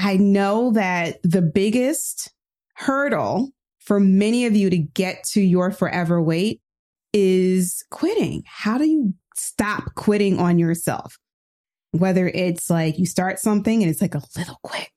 I 0.00 0.16
know 0.16 0.72
that 0.72 1.18
the 1.22 1.42
biggest 1.42 2.32
hurdle 2.74 3.50
for 3.80 4.00
many 4.00 4.46
of 4.46 4.56
you 4.56 4.70
to 4.70 4.78
get 4.78 5.24
to 5.32 5.42
your 5.42 5.70
forever 5.70 6.22
weight 6.22 6.62
is 7.12 7.84
quitting. 7.90 8.42
How 8.46 8.78
do 8.78 8.86
you 8.86 9.12
stop 9.36 9.94
quitting 9.96 10.38
on 10.38 10.58
yourself? 10.58 11.18
Whether 11.92 12.28
it's 12.28 12.70
like 12.70 12.98
you 12.98 13.04
start 13.04 13.40
something 13.40 13.82
and 13.82 13.90
it's 13.90 14.00
like 14.00 14.14
a 14.14 14.22
little 14.38 14.58
quit. 14.62 14.88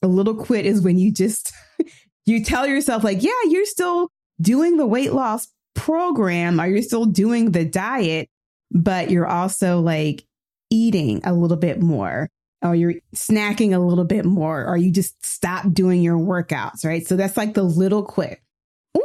A 0.00 0.06
little 0.06 0.36
quit 0.36 0.64
is 0.64 0.80
when 0.80 0.96
you 0.96 1.12
just, 1.12 1.52
you 2.24 2.44
tell 2.44 2.64
yourself 2.64 3.02
like, 3.02 3.20
yeah, 3.20 3.30
you're 3.48 3.66
still 3.66 4.10
doing 4.40 4.76
the 4.76 4.86
weight 4.86 5.12
loss 5.12 5.48
program 5.74 6.60
or 6.60 6.66
you're 6.66 6.82
still 6.82 7.06
doing 7.06 7.50
the 7.50 7.64
diet, 7.64 8.28
but 8.70 9.10
you're 9.10 9.26
also 9.26 9.80
like 9.80 10.24
eating 10.70 11.20
a 11.24 11.32
little 11.32 11.56
bit 11.56 11.82
more 11.82 12.28
or 12.62 12.74
you're 12.74 12.94
snacking 13.14 13.74
a 13.74 13.78
little 13.78 14.04
bit 14.04 14.24
more 14.24 14.64
or 14.64 14.76
you 14.76 14.90
just 14.90 15.24
stop 15.24 15.72
doing 15.72 16.02
your 16.02 16.18
workouts, 16.18 16.84
right? 16.84 17.06
So 17.06 17.16
that's 17.16 17.36
like 17.36 17.54
the 17.54 17.62
little 17.62 18.02
quit. 18.02 18.40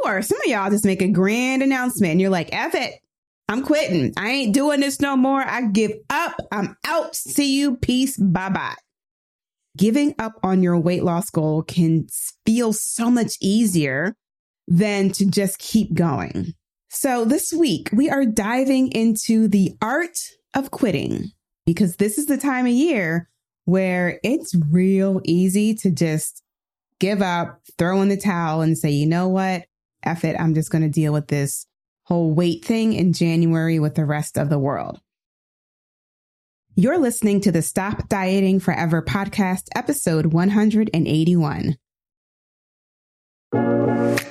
Or 0.04 0.22
some 0.22 0.38
of 0.38 0.46
y'all 0.46 0.70
just 0.70 0.84
make 0.84 1.02
a 1.02 1.08
grand 1.08 1.62
announcement 1.62 2.12
and 2.12 2.20
you're 2.20 2.30
like, 2.30 2.50
F 2.52 2.74
it. 2.74 2.94
I'm 3.48 3.62
quitting. 3.62 4.12
I 4.16 4.30
ain't 4.30 4.54
doing 4.54 4.80
this 4.80 5.00
no 5.00 5.16
more. 5.16 5.42
I 5.42 5.62
give 5.62 5.92
up. 6.10 6.34
I'm 6.52 6.76
out. 6.86 7.16
See 7.16 7.58
you. 7.58 7.76
Peace. 7.76 8.16
Bye 8.18 8.50
bye. 8.50 8.74
Giving 9.76 10.14
up 10.18 10.34
on 10.42 10.62
your 10.62 10.78
weight 10.78 11.02
loss 11.02 11.30
goal 11.30 11.62
can 11.62 12.08
feel 12.44 12.72
so 12.72 13.10
much 13.10 13.36
easier 13.40 14.14
than 14.66 15.10
to 15.12 15.24
just 15.24 15.58
keep 15.58 15.94
going. 15.94 16.52
So 16.90 17.24
this 17.24 17.52
week 17.52 17.88
we 17.92 18.10
are 18.10 18.26
diving 18.26 18.92
into 18.92 19.48
the 19.48 19.72
art 19.80 20.18
of 20.54 20.70
quitting 20.70 21.30
because 21.64 21.96
this 21.96 22.18
is 22.18 22.26
the 22.26 22.38
time 22.38 22.66
of 22.66 22.72
year 22.72 23.28
where 23.68 24.18
it's 24.24 24.54
real 24.70 25.20
easy 25.24 25.74
to 25.74 25.90
just 25.90 26.42
give 27.00 27.20
up, 27.20 27.60
throw 27.76 28.00
in 28.00 28.08
the 28.08 28.16
towel 28.16 28.62
and 28.62 28.78
say, 28.78 28.88
you 28.88 29.06
know 29.06 29.28
what? 29.28 29.66
F 30.02 30.24
it. 30.24 30.40
I'm 30.40 30.54
just 30.54 30.70
going 30.70 30.80
to 30.80 30.88
deal 30.88 31.12
with 31.12 31.28
this 31.28 31.66
whole 32.04 32.32
weight 32.32 32.64
thing 32.64 32.94
in 32.94 33.12
January 33.12 33.78
with 33.78 33.94
the 33.94 34.06
rest 34.06 34.38
of 34.38 34.48
the 34.48 34.58
world. 34.58 35.02
You're 36.76 36.96
listening 36.96 37.42
to 37.42 37.52
the 37.52 37.60
Stop 37.60 38.08
Dieting 38.08 38.58
Forever 38.58 39.02
podcast, 39.02 39.64
episode 39.76 40.32
181. 40.32 41.76
What 43.50 44.22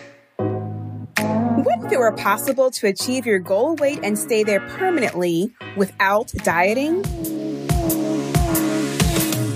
if 1.85 1.91
it 1.91 1.99
were 1.99 2.13
possible 2.13 2.71
to 2.71 2.87
achieve 2.87 3.27
your 3.27 3.37
goal 3.37 3.75
weight 3.75 3.99
and 4.01 4.17
stay 4.17 4.43
there 4.43 4.61
permanently 4.61 5.53
without 5.75 6.31
dieting? 6.43 7.46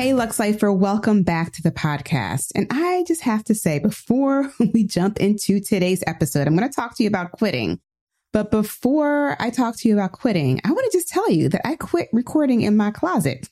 Hey, 0.00 0.14
Luxe 0.14 0.38
Lifer, 0.38 0.72
welcome 0.72 1.24
back 1.24 1.52
to 1.52 1.62
the 1.62 1.70
podcast. 1.70 2.52
And 2.54 2.66
I 2.70 3.04
just 3.06 3.20
have 3.20 3.44
to 3.44 3.54
say, 3.54 3.78
before 3.78 4.50
we 4.72 4.82
jump 4.82 5.20
into 5.20 5.60
today's 5.60 6.02
episode, 6.06 6.46
I'm 6.46 6.56
going 6.56 6.66
to 6.66 6.74
talk 6.74 6.96
to 6.96 7.02
you 7.02 7.08
about 7.10 7.32
quitting. 7.32 7.80
But 8.32 8.50
before 8.50 9.36
I 9.38 9.50
talk 9.50 9.76
to 9.76 9.88
you 9.88 9.92
about 9.92 10.12
quitting, 10.12 10.58
I 10.64 10.72
want 10.72 10.90
to 10.90 10.96
just 10.96 11.08
tell 11.08 11.30
you 11.30 11.50
that 11.50 11.68
I 11.68 11.76
quit 11.76 12.08
recording 12.14 12.62
in 12.62 12.78
my 12.78 12.90
closet. 12.90 13.50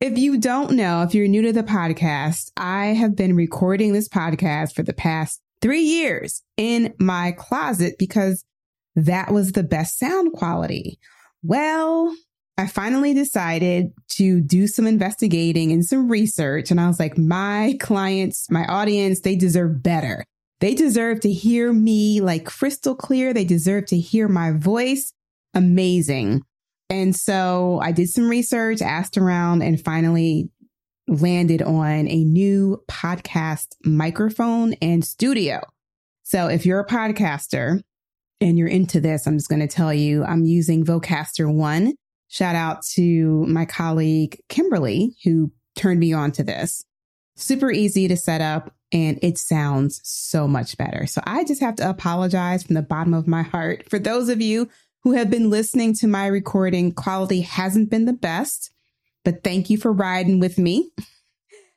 If 0.00 0.18
you 0.18 0.38
don't 0.38 0.76
know, 0.76 1.02
if 1.02 1.16
you're 1.16 1.26
new 1.26 1.42
to 1.42 1.52
the 1.52 1.64
podcast, 1.64 2.52
I 2.56 2.94
have 2.94 3.16
been 3.16 3.34
recording 3.34 3.92
this 3.92 4.08
podcast 4.08 4.72
for 4.72 4.84
the 4.84 4.94
past 4.94 5.42
three 5.60 5.82
years 5.82 6.44
in 6.56 6.94
my 7.00 7.32
closet 7.32 7.96
because 7.98 8.44
that 8.94 9.32
was 9.32 9.50
the 9.50 9.64
best 9.64 9.98
sound 9.98 10.32
quality. 10.32 11.00
Well, 11.42 12.14
I 12.56 12.66
finally 12.68 13.14
decided 13.14 13.92
to 14.10 14.40
do 14.40 14.68
some 14.68 14.86
investigating 14.86 15.72
and 15.72 15.84
some 15.84 16.08
research. 16.08 16.70
And 16.70 16.80
I 16.80 16.86
was 16.86 17.00
like, 17.00 17.18
my 17.18 17.76
clients, 17.80 18.48
my 18.50 18.64
audience, 18.66 19.20
they 19.20 19.34
deserve 19.34 19.82
better. 19.82 20.24
They 20.60 20.74
deserve 20.74 21.20
to 21.20 21.32
hear 21.32 21.72
me 21.72 22.20
like 22.20 22.46
crystal 22.46 22.94
clear. 22.94 23.34
They 23.34 23.44
deserve 23.44 23.86
to 23.86 23.98
hear 23.98 24.28
my 24.28 24.52
voice. 24.52 25.12
Amazing. 25.52 26.42
And 26.88 27.16
so 27.16 27.80
I 27.82 27.90
did 27.90 28.08
some 28.10 28.28
research, 28.28 28.80
asked 28.80 29.18
around, 29.18 29.62
and 29.62 29.82
finally 29.82 30.48
landed 31.08 31.60
on 31.60 32.08
a 32.08 32.24
new 32.24 32.82
podcast 32.88 33.66
microphone 33.84 34.74
and 34.74 35.04
studio. 35.04 35.60
So 36.22 36.48
if 36.48 36.64
you're 36.64 36.80
a 36.80 36.86
podcaster 36.86 37.80
and 38.40 38.56
you're 38.56 38.68
into 38.68 39.00
this, 39.00 39.26
I'm 39.26 39.36
just 39.36 39.48
going 39.48 39.60
to 39.60 39.66
tell 39.66 39.92
you 39.92 40.24
I'm 40.24 40.44
using 40.44 40.84
Vocaster 40.84 41.52
One. 41.52 41.94
Shout 42.34 42.56
out 42.56 42.84
to 42.94 43.46
my 43.46 43.64
colleague 43.64 44.42
Kimberly, 44.48 45.14
who 45.22 45.52
turned 45.76 46.00
me 46.00 46.12
on 46.12 46.32
to 46.32 46.42
this. 46.42 46.84
Super 47.36 47.70
easy 47.70 48.08
to 48.08 48.16
set 48.16 48.40
up 48.40 48.74
and 48.90 49.20
it 49.22 49.38
sounds 49.38 50.00
so 50.02 50.48
much 50.48 50.76
better. 50.76 51.06
So 51.06 51.22
I 51.24 51.44
just 51.44 51.60
have 51.60 51.76
to 51.76 51.88
apologize 51.88 52.64
from 52.64 52.74
the 52.74 52.82
bottom 52.82 53.14
of 53.14 53.28
my 53.28 53.42
heart 53.42 53.88
for 53.88 54.00
those 54.00 54.28
of 54.28 54.40
you 54.40 54.68
who 55.04 55.12
have 55.12 55.30
been 55.30 55.48
listening 55.48 55.94
to 55.94 56.08
my 56.08 56.26
recording. 56.26 56.90
Quality 56.90 57.42
hasn't 57.42 57.88
been 57.88 58.04
the 58.04 58.12
best, 58.12 58.72
but 59.24 59.44
thank 59.44 59.70
you 59.70 59.78
for 59.78 59.92
riding 59.92 60.40
with 60.40 60.58
me. 60.58 60.90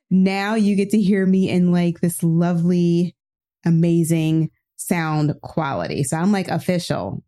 Now 0.10 0.56
you 0.56 0.76
get 0.76 0.90
to 0.90 1.00
hear 1.00 1.24
me 1.28 1.52
in 1.52 1.72
like 1.72 2.00
this 2.00 2.24
lovely, 2.24 3.16
amazing 3.64 4.50
sound 4.76 5.40
quality. 5.44 6.04
So 6.04 6.18
I'm 6.18 6.32
like 6.32 6.48
official. 6.48 7.24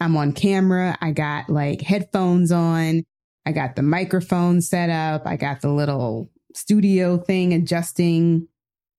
I'm 0.00 0.16
on 0.16 0.32
camera. 0.32 0.96
I 1.00 1.12
got 1.12 1.48
like 1.48 1.80
headphones 1.80 2.52
on. 2.52 3.04
I 3.46 3.52
got 3.52 3.76
the 3.76 3.82
microphone 3.82 4.60
set 4.60 4.90
up. 4.90 5.26
I 5.26 5.36
got 5.36 5.60
the 5.60 5.70
little 5.70 6.30
studio 6.54 7.18
thing 7.18 7.52
adjusting 7.52 8.48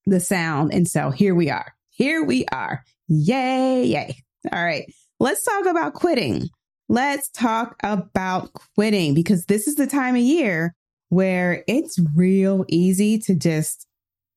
the 0.05 0.19
sound. 0.19 0.73
And 0.73 0.87
so 0.87 1.09
here 1.09 1.33
we 1.33 1.49
are. 1.49 1.73
Here 1.89 2.23
we 2.23 2.45
are. 2.51 2.83
Yay, 3.07 3.85
yay. 3.85 4.15
All 4.51 4.63
right. 4.63 4.91
Let's 5.19 5.43
talk 5.43 5.65
about 5.65 5.93
quitting. 5.93 6.49
Let's 6.87 7.29
talk 7.29 7.75
about 7.81 8.51
quitting 8.75 9.13
because 9.13 9.45
this 9.45 9.67
is 9.67 9.75
the 9.75 9.87
time 9.87 10.15
of 10.15 10.21
year 10.21 10.75
where 11.09 11.63
it's 11.67 11.97
real 12.15 12.65
easy 12.67 13.17
to 13.19 13.33
just 13.33 13.87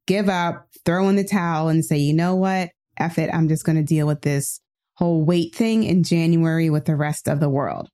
give 0.06 0.28
up, 0.28 0.68
throw 0.84 1.08
in 1.08 1.16
the 1.16 1.24
towel 1.24 1.68
and 1.68 1.84
say, 1.84 1.98
you 1.98 2.14
know 2.14 2.34
what? 2.34 2.70
F 2.98 3.18
it. 3.18 3.32
I'm 3.32 3.48
just 3.48 3.64
going 3.64 3.76
to 3.76 3.82
deal 3.82 4.06
with 4.06 4.22
this 4.22 4.60
whole 4.98 5.22
weight 5.22 5.54
thing 5.54 5.84
in 5.84 6.02
January 6.02 6.70
with 6.70 6.84
the 6.84 6.96
rest 6.96 7.28
of 7.28 7.38
the 7.38 7.48
world. 7.48 7.88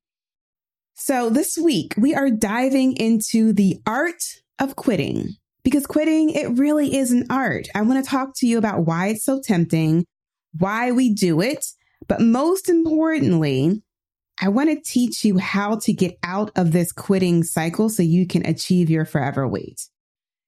So 0.95 1.29
this 1.29 1.59
week 1.59 1.95
we 1.99 2.15
are 2.15 2.31
diving 2.31 2.97
into 2.97 3.53
the 3.53 3.79
art 3.87 4.23
of 4.59 4.75
quitting 4.75 5.35
because 5.65 5.87
quitting, 5.87 6.31
it 6.31 6.59
really 6.59 6.97
is 6.97 7.11
an 7.11 7.27
art. 7.29 7.67
I 7.75 7.83
want 7.83 8.03
to 8.03 8.11
talk 8.11 8.31
to 8.37 8.47
you 8.47 8.57
about 8.57 8.87
why 8.87 9.09
it's 9.09 9.25
so 9.25 9.41
tempting, 9.43 10.07
why 10.59 10.93
we 10.93 11.13
do 11.13 11.43
it, 11.43 11.67
but 12.09 12.23
most 12.23 12.71
importantly, 12.71 13.83
I 14.41 14.49
want 14.49 14.71
to 14.71 14.81
teach 14.81 15.27
you 15.27 15.37
how 15.37 15.77
to 15.81 15.93
get 15.93 16.17
out 16.23 16.53
of 16.57 16.73
this 16.73 16.91
quitting 16.91 17.45
cycle 17.45 17.91
so 17.91 18.03
you 18.03 18.27
can 18.27 18.47
achieve 18.47 18.89
your 18.89 19.05
forever 19.05 19.47
weight. 19.47 19.89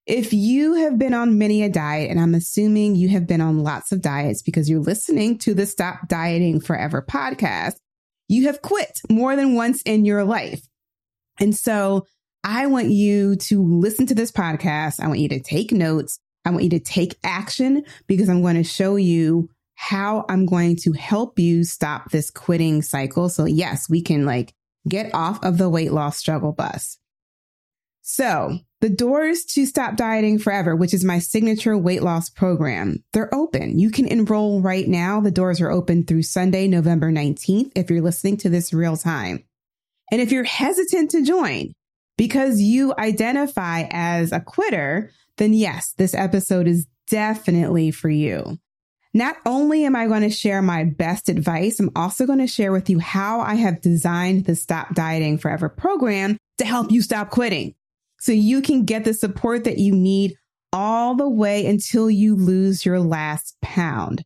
If 0.06 0.32
you 0.32 0.74
have 0.74 0.98
been 0.98 1.14
on 1.14 1.36
many 1.36 1.64
a 1.64 1.68
diet, 1.68 2.10
and 2.10 2.20
I'm 2.20 2.34
assuming 2.34 2.94
you 2.94 3.08
have 3.08 3.26
been 3.26 3.40
on 3.40 3.64
lots 3.64 3.90
of 3.90 4.00
diets 4.00 4.40
because 4.40 4.70
you're 4.70 4.80
listening 4.80 5.38
to 5.38 5.52
the 5.52 5.66
Stop 5.66 6.06
Dieting 6.06 6.60
Forever 6.60 7.04
podcast, 7.08 7.74
you 8.28 8.46
have 8.46 8.62
quit 8.62 9.00
more 9.10 9.34
than 9.34 9.56
once 9.56 9.82
in 9.82 10.04
your 10.04 10.24
life. 10.24 10.62
And 11.40 11.56
so 11.56 12.06
I 12.44 12.66
want 12.66 12.90
you 12.90 13.34
to 13.34 13.60
listen 13.60 14.06
to 14.06 14.14
this 14.14 14.30
podcast. 14.30 15.00
I 15.00 15.08
want 15.08 15.18
you 15.18 15.28
to 15.30 15.40
take 15.40 15.72
notes. 15.72 16.20
I 16.44 16.50
want 16.50 16.62
you 16.62 16.70
to 16.70 16.80
take 16.80 17.18
action 17.24 17.84
because 18.06 18.28
I'm 18.28 18.42
going 18.42 18.54
to 18.54 18.62
show 18.62 18.94
you 18.94 19.50
how 19.74 20.24
I'm 20.28 20.46
going 20.46 20.76
to 20.82 20.92
help 20.92 21.40
you 21.40 21.64
stop 21.64 22.10
this 22.10 22.30
quitting 22.30 22.82
cycle. 22.82 23.28
So 23.28 23.44
yes, 23.44 23.90
we 23.90 24.02
can 24.02 24.24
like 24.24 24.54
get 24.88 25.12
off 25.12 25.42
of 25.44 25.58
the 25.58 25.68
weight 25.68 25.92
loss 25.92 26.16
struggle 26.16 26.52
bus. 26.52 26.98
So 28.02 28.60
the 28.86 28.94
doors 28.94 29.44
to 29.44 29.66
Stop 29.66 29.96
Dieting 29.96 30.38
Forever, 30.38 30.76
which 30.76 30.94
is 30.94 31.02
my 31.02 31.18
signature 31.18 31.76
weight 31.76 32.04
loss 32.04 32.30
program, 32.30 33.02
they're 33.12 33.34
open. 33.34 33.80
You 33.80 33.90
can 33.90 34.06
enroll 34.06 34.60
right 34.60 34.86
now. 34.86 35.20
The 35.20 35.32
doors 35.32 35.60
are 35.60 35.72
open 35.72 36.04
through 36.04 36.22
Sunday, 36.22 36.68
November 36.68 37.10
19th, 37.10 37.72
if 37.74 37.90
you're 37.90 38.00
listening 38.00 38.36
to 38.36 38.48
this 38.48 38.72
real 38.72 38.96
time. 38.96 39.42
And 40.12 40.20
if 40.20 40.30
you're 40.30 40.44
hesitant 40.44 41.10
to 41.10 41.24
join 41.24 41.72
because 42.16 42.60
you 42.60 42.94
identify 42.96 43.88
as 43.90 44.30
a 44.30 44.38
quitter, 44.38 45.10
then 45.36 45.52
yes, 45.52 45.92
this 45.98 46.14
episode 46.14 46.68
is 46.68 46.86
definitely 47.08 47.90
for 47.90 48.08
you. 48.08 48.56
Not 49.12 49.34
only 49.44 49.84
am 49.84 49.96
I 49.96 50.06
going 50.06 50.22
to 50.22 50.30
share 50.30 50.62
my 50.62 50.84
best 50.84 51.28
advice, 51.28 51.80
I'm 51.80 51.90
also 51.96 52.24
going 52.24 52.38
to 52.38 52.46
share 52.46 52.70
with 52.70 52.88
you 52.88 53.00
how 53.00 53.40
I 53.40 53.56
have 53.56 53.80
designed 53.80 54.44
the 54.44 54.54
Stop 54.54 54.94
Dieting 54.94 55.38
Forever 55.38 55.68
program 55.68 56.38
to 56.58 56.64
help 56.64 56.92
you 56.92 57.02
stop 57.02 57.30
quitting 57.30 57.74
so 58.26 58.32
you 58.32 58.60
can 58.60 58.84
get 58.84 59.04
the 59.04 59.14
support 59.14 59.62
that 59.62 59.78
you 59.78 59.94
need 59.94 60.34
all 60.72 61.14
the 61.14 61.28
way 61.28 61.64
until 61.64 62.10
you 62.10 62.34
lose 62.34 62.84
your 62.84 62.98
last 62.98 63.56
pound. 63.62 64.24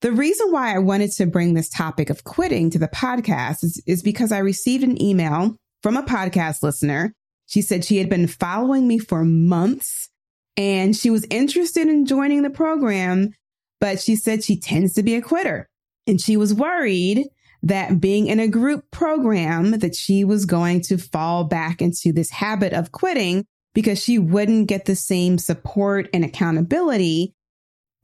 The 0.00 0.12
reason 0.12 0.50
why 0.50 0.74
I 0.74 0.78
wanted 0.78 1.12
to 1.12 1.26
bring 1.26 1.52
this 1.52 1.68
topic 1.68 2.08
of 2.08 2.24
quitting 2.24 2.70
to 2.70 2.78
the 2.78 2.88
podcast 2.88 3.62
is, 3.62 3.82
is 3.86 4.02
because 4.02 4.32
I 4.32 4.38
received 4.38 4.82
an 4.82 5.00
email 5.00 5.56
from 5.82 5.98
a 5.98 6.02
podcast 6.02 6.62
listener. 6.62 7.12
She 7.44 7.60
said 7.60 7.84
she 7.84 7.98
had 7.98 8.08
been 8.08 8.28
following 8.28 8.88
me 8.88 8.98
for 8.98 9.26
months 9.26 10.08
and 10.56 10.96
she 10.96 11.10
was 11.10 11.26
interested 11.28 11.86
in 11.86 12.06
joining 12.06 12.40
the 12.40 12.50
program, 12.50 13.34
but 13.78 14.00
she 14.00 14.16
said 14.16 14.42
she 14.42 14.58
tends 14.58 14.94
to 14.94 15.02
be 15.02 15.16
a 15.16 15.22
quitter. 15.22 15.68
And 16.06 16.18
she 16.18 16.38
was 16.38 16.54
worried 16.54 17.26
that 17.64 17.98
being 17.98 18.26
in 18.26 18.40
a 18.40 18.48
group 18.48 18.90
program 18.90 19.78
that 19.78 19.96
she 19.96 20.22
was 20.22 20.44
going 20.44 20.82
to 20.82 20.98
fall 20.98 21.44
back 21.44 21.80
into 21.80 22.12
this 22.12 22.30
habit 22.30 22.74
of 22.74 22.92
quitting 22.92 23.46
because 23.72 24.02
she 24.02 24.18
wouldn't 24.18 24.68
get 24.68 24.84
the 24.84 24.94
same 24.94 25.38
support 25.38 26.08
and 26.12 26.24
accountability 26.24 27.34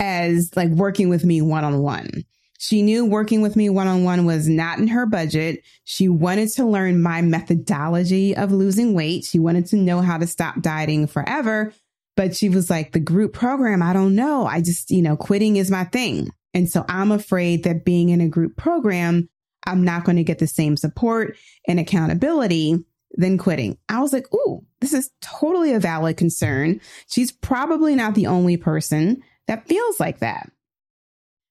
as 0.01 0.51
like 0.57 0.71
working 0.71 1.11
with 1.11 1.25
me 1.25 1.43
one 1.43 1.63
on 1.63 1.79
one. 1.81 2.25
She 2.59 2.83
knew 2.83 3.05
working 3.05 3.43
with 3.43 3.55
me 3.55 3.69
one 3.69 3.87
on 3.87 4.03
one 4.03 4.25
was 4.25 4.49
not 4.49 4.79
in 4.79 4.89
her 4.89 5.05
budget. 5.07 5.63
She 5.85 6.09
wanted 6.09 6.49
to 6.53 6.67
learn 6.67 7.03
my 7.03 7.21
methodology 7.21 8.35
of 8.35 8.53
losing 8.53 8.95
weight. 8.95 9.25
She 9.25 9.39
wanted 9.39 9.67
to 9.67 9.77
know 9.77 10.01
how 10.01 10.19
to 10.19 10.27
stop 10.27 10.61
dieting 10.61 11.07
forever. 11.07 11.73
But 12.17 12.35
she 12.35 12.49
was 12.49 12.69
like, 12.69 12.93
the 12.93 13.01
group 13.01 13.35
program, 13.35 13.83
I 13.83 13.93
don't 13.93 14.15
know. 14.15 14.47
I 14.47 14.61
just, 14.61 14.91
you 14.91 15.01
know, 15.01 15.17
quitting 15.17 15.57
is 15.57 15.71
my 15.71 15.85
thing. 15.85 16.31
And 16.53 16.69
so 16.69 16.85
I'm 16.89 17.13
afraid 17.13 17.65
that 17.65 17.85
being 17.85 18.09
in 18.09 18.21
a 18.21 18.29
group 18.29 18.57
program, 18.57 19.29
I'm 19.71 19.85
not 19.85 20.05
going 20.05 20.17
to 20.17 20.25
get 20.25 20.39
the 20.39 20.47
same 20.47 20.77
support 20.77 21.37
and 21.67 21.79
accountability 21.79 22.85
than 23.13 23.39
quitting. 23.39 23.77
I 23.89 24.01
was 24.01 24.13
like, 24.13 24.33
ooh, 24.35 24.65
this 24.81 24.93
is 24.93 25.11
totally 25.21 25.73
a 25.73 25.81
valid 25.81 26.17
concern. 26.17 26.81
She's 27.09 27.33
probably 27.33 27.95
not 27.95 28.15
the 28.15 28.27
only 28.27 28.57
person 28.57 29.23
that 29.47 29.67
feels 29.67 29.99
like 29.99 30.21
that. 30.21 30.51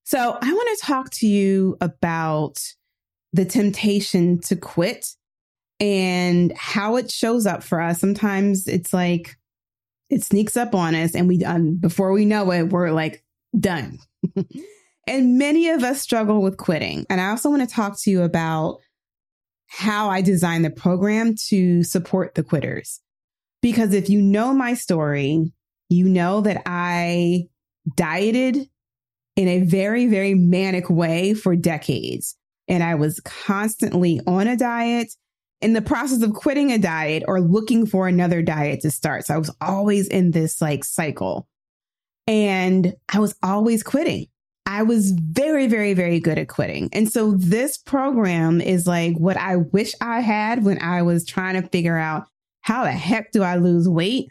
So 0.04 0.38
I 0.42 0.54
want 0.54 0.80
to 0.80 0.86
talk 0.86 1.10
to 1.12 1.27
you 1.27 1.77
about 1.81 2.60
the 3.33 3.45
temptation 3.45 4.39
to 4.42 4.56
quit 4.56 5.15
and 5.80 6.51
how 6.57 6.95
it 6.95 7.12
shows 7.12 7.45
up 7.45 7.63
for 7.63 7.80
us. 7.80 8.00
Sometimes 8.00 8.68
it's 8.68 8.94
like 8.94 9.38
it 10.10 10.24
sneaks 10.24 10.57
up 10.57 10.74
on 10.74 10.95
us 10.95 11.13
and 11.13 11.27
we 11.27 11.44
um, 11.44 11.75
before 11.75 12.12
we 12.12 12.25
know 12.25 12.51
it, 12.51 12.69
we're 12.69 12.92
like 12.92 13.24
done. 13.57 14.00
and 15.07 15.38
many 15.38 15.69
of 15.69 15.84
us 15.84 16.01
struggle 16.01 16.42
with 16.42 16.57
quitting. 16.57 17.06
And 17.10 17.19
I 17.19 17.30
also 17.30 17.50
want 17.50 17.68
to 17.68 17.75
talk 17.75 18.00
to 18.01 18.12
you 18.12 18.22
about 18.24 18.80
how 19.68 20.10
I 20.10 20.22
designed 20.22 20.66
the 20.66 20.69
program 20.69 21.36
to 21.48 21.84
support 21.84 22.36
the 22.36 22.44
quitters. 22.44 23.01
Because 23.62 23.94
if 23.94 24.10
you 24.10 24.22
know 24.22 24.54
my 24.54 24.74
story, 24.74 25.51
you 25.90 26.07
know 26.07 26.42
that 26.42 26.62
I 26.66 27.48
dieted 27.96 28.69
in 29.36 29.48
a 29.48 29.62
very, 29.62 30.07
very 30.07 30.34
manic 30.34 30.90
way 30.90 31.34
for 31.34 31.56
decades. 31.56 32.36
And 32.68 32.84
I 32.84 32.96
was 32.96 33.19
constantly 33.22 34.22
on 34.28 34.48
a 34.48 34.56
diet 34.56 35.13
in 35.62 35.74
the 35.74 35.81
process 35.81 36.22
of 36.22 36.34
quitting 36.34 36.72
a 36.72 36.78
diet 36.78 37.24
or 37.28 37.42
looking 37.42 37.86
for 37.86 38.07
another 38.07 38.42
diet 38.42 38.81
to 38.81 38.92
start. 38.92 39.25
So 39.25 39.34
I 39.34 39.38
was 39.38 39.54
always 39.60 40.07
in 40.07 40.31
this 40.31 40.62
like 40.62 40.84
cycle 40.84 41.48
and 42.28 42.94
I 43.12 43.19
was 43.19 43.36
always 43.44 43.84
quitting. 43.84 44.28
I 44.79 44.83
was 44.83 45.11
very, 45.11 45.67
very, 45.67 45.93
very 45.93 46.21
good 46.21 46.37
at 46.37 46.47
quitting. 46.47 46.87
And 46.93 47.11
so 47.11 47.33
this 47.33 47.77
program 47.77 48.61
is 48.61 48.87
like 48.87 49.17
what 49.17 49.35
I 49.35 49.57
wish 49.57 49.91
I 49.99 50.21
had 50.21 50.63
when 50.63 50.81
I 50.81 51.01
was 51.01 51.25
trying 51.25 51.61
to 51.61 51.67
figure 51.67 51.97
out 51.97 52.27
how 52.61 52.85
the 52.85 52.93
heck 52.93 53.33
do 53.33 53.43
I 53.43 53.57
lose 53.57 53.89
weight 53.89 54.29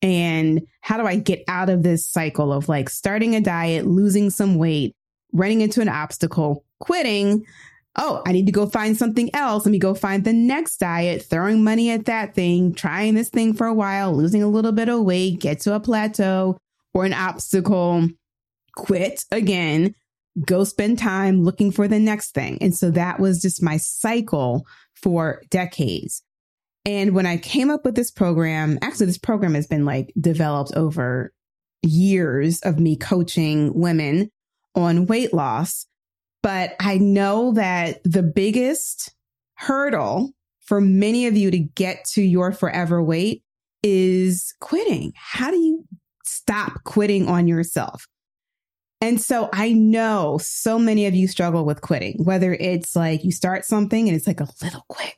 and 0.00 0.60
how 0.82 0.98
do 0.98 1.04
I 1.04 1.16
get 1.16 1.42
out 1.48 1.68
of 1.68 1.82
this 1.82 2.06
cycle 2.06 2.52
of 2.52 2.68
like 2.68 2.90
starting 2.90 3.34
a 3.34 3.40
diet, 3.40 3.88
losing 3.88 4.30
some 4.30 4.54
weight, 4.54 4.94
running 5.32 5.62
into 5.62 5.80
an 5.80 5.88
obstacle, 5.88 6.64
quitting? 6.78 7.44
Oh, 7.96 8.22
I 8.24 8.30
need 8.30 8.46
to 8.46 8.52
go 8.52 8.68
find 8.68 8.96
something 8.96 9.34
else. 9.34 9.66
Let 9.66 9.72
me 9.72 9.80
go 9.80 9.94
find 9.94 10.22
the 10.22 10.32
next 10.32 10.76
diet, 10.76 11.24
throwing 11.24 11.64
money 11.64 11.90
at 11.90 12.04
that 12.04 12.36
thing, 12.36 12.72
trying 12.72 13.14
this 13.14 13.30
thing 13.30 13.52
for 13.52 13.66
a 13.66 13.74
while, 13.74 14.16
losing 14.16 14.44
a 14.44 14.48
little 14.48 14.70
bit 14.70 14.88
of 14.88 15.02
weight, 15.02 15.40
get 15.40 15.58
to 15.62 15.74
a 15.74 15.80
plateau 15.80 16.56
or 16.94 17.04
an 17.04 17.14
obstacle, 17.14 18.08
quit 18.78 19.24
again, 19.30 19.94
go 20.46 20.64
spend 20.64 20.98
time 20.98 21.42
looking 21.42 21.70
for 21.70 21.88
the 21.88 21.98
next 21.98 22.32
thing. 22.32 22.58
And 22.60 22.74
so 22.74 22.90
that 22.92 23.18
was 23.18 23.42
just 23.42 23.62
my 23.62 23.76
cycle 23.76 24.66
for 24.94 25.42
decades. 25.50 26.22
And 26.84 27.14
when 27.14 27.26
I 27.26 27.36
came 27.36 27.70
up 27.70 27.84
with 27.84 27.96
this 27.96 28.10
program, 28.10 28.78
actually, 28.80 29.06
this 29.06 29.18
program 29.18 29.54
has 29.54 29.66
been 29.66 29.84
like 29.84 30.12
developed 30.18 30.72
over 30.74 31.32
years 31.82 32.60
of 32.60 32.78
me 32.78 32.96
coaching 32.96 33.74
women 33.74 34.30
on 34.74 35.06
weight 35.06 35.34
loss. 35.34 35.86
But 36.42 36.76
I 36.80 36.98
know 36.98 37.52
that 37.54 38.00
the 38.04 38.22
biggest 38.22 39.12
hurdle 39.54 40.30
for 40.60 40.80
many 40.80 41.26
of 41.26 41.36
you 41.36 41.50
to 41.50 41.58
get 41.58 42.04
to 42.12 42.22
your 42.22 42.52
forever 42.52 43.02
weight 43.02 43.42
is 43.82 44.54
quitting. 44.60 45.12
How 45.16 45.50
do 45.50 45.56
you 45.56 45.84
stop 46.24 46.84
quitting 46.84 47.28
on 47.28 47.48
yourself? 47.48 48.06
And 49.00 49.20
so 49.20 49.48
I 49.52 49.72
know 49.72 50.38
so 50.42 50.78
many 50.78 51.06
of 51.06 51.14
you 51.14 51.28
struggle 51.28 51.64
with 51.64 51.80
quitting, 51.80 52.16
whether 52.24 52.52
it's 52.54 52.96
like 52.96 53.24
you 53.24 53.30
start 53.30 53.64
something 53.64 54.08
and 54.08 54.16
it's 54.16 54.26
like 54.26 54.40
a 54.40 54.48
little 54.62 54.84
quit, 54.88 55.14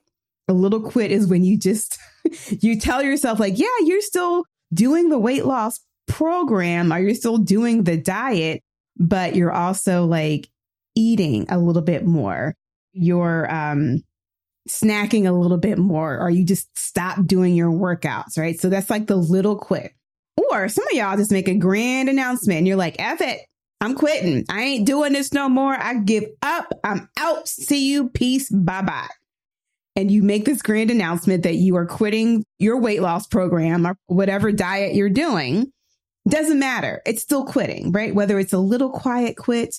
a 0.48 0.52
little 0.52 0.82
quit 0.82 1.10
is 1.10 1.26
when 1.26 1.44
you 1.44 1.58
just, 1.58 1.98
you 2.60 2.78
tell 2.78 3.02
yourself 3.02 3.40
like, 3.40 3.58
yeah, 3.58 3.66
you're 3.80 4.02
still 4.02 4.44
doing 4.72 5.08
the 5.08 5.18
weight 5.18 5.46
loss 5.46 5.80
program 6.06 6.92
or 6.92 6.98
you're 6.98 7.14
still 7.14 7.38
doing 7.38 7.84
the 7.84 7.96
diet, 7.96 8.62
but 8.98 9.34
you're 9.34 9.52
also 9.52 10.04
like 10.04 10.50
eating 10.94 11.46
a 11.48 11.58
little 11.58 11.82
bit 11.82 12.04
more. 12.04 12.54
You're, 12.92 13.50
um, 13.52 14.02
snacking 14.68 15.26
a 15.26 15.32
little 15.32 15.56
bit 15.56 15.78
more 15.78 16.18
or 16.18 16.30
you 16.30 16.44
just 16.44 16.68
stop 16.78 17.24
doing 17.26 17.54
your 17.54 17.70
workouts, 17.70 18.38
right? 18.38 18.58
So 18.60 18.68
that's 18.68 18.90
like 18.90 19.06
the 19.06 19.16
little 19.16 19.56
quit. 19.56 19.92
Or 20.50 20.68
some 20.68 20.86
of 20.86 20.92
y'all 20.92 21.16
just 21.16 21.32
make 21.32 21.48
a 21.48 21.54
grand 21.54 22.08
announcement 22.08 22.58
and 22.58 22.68
you're 22.68 22.76
like, 22.76 22.96
F 22.98 23.20
it. 23.20 23.40
I'm 23.80 23.94
quitting. 23.94 24.44
I 24.50 24.62
ain't 24.62 24.86
doing 24.86 25.12
this 25.12 25.32
no 25.32 25.48
more. 25.48 25.74
I 25.74 25.94
give 25.94 26.24
up. 26.42 26.72
I'm 26.84 27.08
out. 27.18 27.48
See 27.48 27.90
you. 27.90 28.10
Peace. 28.10 28.50
Bye 28.50 28.82
bye 28.82 29.08
and 29.96 30.10
you 30.10 30.22
make 30.22 30.44
this 30.44 30.62
grand 30.62 30.90
announcement 30.90 31.42
that 31.42 31.56
you 31.56 31.76
are 31.76 31.86
quitting 31.86 32.44
your 32.58 32.78
weight 32.78 33.02
loss 33.02 33.26
program 33.26 33.86
or 33.86 33.96
whatever 34.06 34.52
diet 34.52 34.94
you're 34.94 35.10
doing, 35.10 35.70
doesn't 36.28 36.58
matter. 36.58 37.02
It's 37.04 37.22
still 37.22 37.44
quitting, 37.44 37.92
right? 37.92 38.14
Whether 38.14 38.38
it's 38.38 38.52
a 38.52 38.58
little 38.58 38.90
quiet 38.90 39.36
quit 39.36 39.76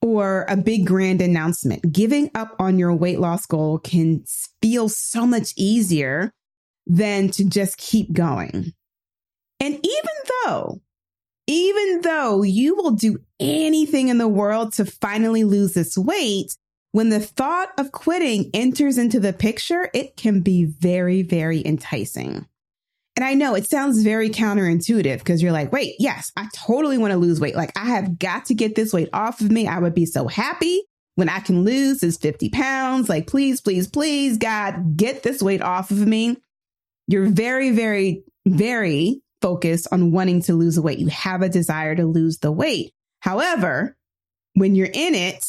or 0.00 0.44
a 0.48 0.56
big 0.56 0.86
grand 0.86 1.20
announcement, 1.20 1.92
giving 1.92 2.30
up 2.34 2.56
on 2.58 2.78
your 2.78 2.94
weight 2.94 3.20
loss 3.20 3.46
goal 3.46 3.78
can 3.78 4.24
feel 4.62 4.88
so 4.88 5.26
much 5.26 5.52
easier 5.56 6.32
than 6.86 7.28
to 7.30 7.44
just 7.44 7.76
keep 7.78 8.12
going. 8.12 8.72
And 9.60 9.74
even 9.74 10.14
though, 10.46 10.80
even 11.46 12.00
though 12.02 12.42
you 12.42 12.74
will 12.76 12.92
do 12.92 13.18
anything 13.38 14.08
in 14.08 14.18
the 14.18 14.28
world 14.28 14.72
to 14.74 14.84
finally 14.84 15.44
lose 15.44 15.74
this 15.74 15.96
weight, 15.96 16.56
when 16.92 17.08
the 17.08 17.20
thought 17.20 17.70
of 17.78 17.92
quitting 17.92 18.50
enters 18.54 18.98
into 18.98 19.18
the 19.18 19.32
picture, 19.32 19.90
it 19.92 20.16
can 20.16 20.40
be 20.40 20.64
very, 20.64 21.22
very 21.22 21.64
enticing. 21.66 22.46
And 23.16 23.24
I 23.24 23.34
know 23.34 23.54
it 23.54 23.68
sounds 23.68 24.02
very 24.02 24.30
counterintuitive 24.30 25.18
because 25.18 25.42
you're 25.42 25.52
like, 25.52 25.72
wait, 25.72 25.94
yes, 25.98 26.32
I 26.36 26.48
totally 26.54 26.98
want 26.98 27.12
to 27.12 27.18
lose 27.18 27.40
weight. 27.40 27.54
Like 27.56 27.72
I 27.76 27.86
have 27.86 28.18
got 28.18 28.46
to 28.46 28.54
get 28.54 28.74
this 28.74 28.92
weight 28.92 29.08
off 29.12 29.40
of 29.40 29.50
me. 29.50 29.66
I 29.66 29.78
would 29.78 29.94
be 29.94 30.06
so 30.06 30.28
happy 30.28 30.84
when 31.16 31.28
I 31.28 31.40
can 31.40 31.64
lose 31.64 31.98
this 31.98 32.16
50 32.16 32.50
pounds. 32.50 33.08
Like, 33.08 33.26
please, 33.26 33.60
please, 33.60 33.88
please, 33.88 34.38
God, 34.38 34.96
get 34.96 35.22
this 35.22 35.42
weight 35.42 35.62
off 35.62 35.90
of 35.90 36.06
me. 36.06 36.36
You're 37.06 37.26
very, 37.26 37.70
very, 37.70 38.24
very 38.46 39.20
focused 39.44 39.86
on 39.92 40.10
wanting 40.10 40.40
to 40.40 40.54
lose 40.54 40.76
the 40.76 40.82
weight. 40.82 40.98
You 40.98 41.08
have 41.08 41.42
a 41.42 41.50
desire 41.50 41.94
to 41.94 42.06
lose 42.06 42.38
the 42.38 42.50
weight. 42.50 42.94
However, 43.20 43.94
when 44.54 44.74
you're 44.74 44.86
in 44.86 45.14
it, 45.14 45.44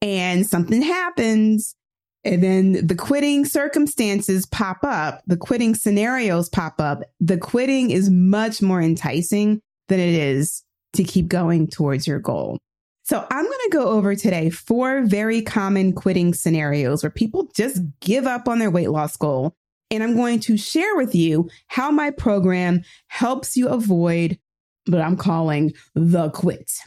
and 0.00 0.46
something 0.46 0.80
happens 0.80 1.74
and 2.22 2.42
then 2.42 2.86
the 2.86 2.94
quitting 2.94 3.44
circumstances 3.44 4.46
pop 4.46 4.78
up, 4.82 5.22
the 5.26 5.36
quitting 5.36 5.74
scenarios 5.74 6.48
pop 6.48 6.80
up, 6.80 7.02
the 7.18 7.38
quitting 7.38 7.90
is 7.90 8.10
much 8.10 8.60
more 8.60 8.80
enticing 8.80 9.60
than 9.88 9.98
it 9.98 10.14
is 10.14 10.62
to 10.92 11.02
keep 11.02 11.28
going 11.28 11.66
towards 11.66 12.06
your 12.06 12.18
goal. 12.18 12.58
So 13.04 13.26
I'm 13.30 13.44
going 13.44 13.58
to 13.64 13.70
go 13.72 13.88
over 13.88 14.14
today 14.14 14.50
four 14.50 15.02
very 15.02 15.42
common 15.42 15.94
quitting 15.94 16.34
scenarios 16.34 17.02
where 17.02 17.10
people 17.10 17.50
just 17.56 17.80
give 18.00 18.26
up 18.26 18.48
on 18.48 18.58
their 18.58 18.70
weight 18.70 18.90
loss 18.90 19.16
goal. 19.16 19.54
And 19.90 20.02
I'm 20.02 20.14
going 20.14 20.40
to 20.40 20.56
share 20.56 20.96
with 20.96 21.14
you 21.14 21.48
how 21.66 21.90
my 21.90 22.10
program 22.10 22.82
helps 23.08 23.56
you 23.56 23.68
avoid 23.68 24.38
what 24.86 25.00
I'm 25.00 25.16
calling 25.16 25.72
the 25.94 26.30
quit. 26.30 26.78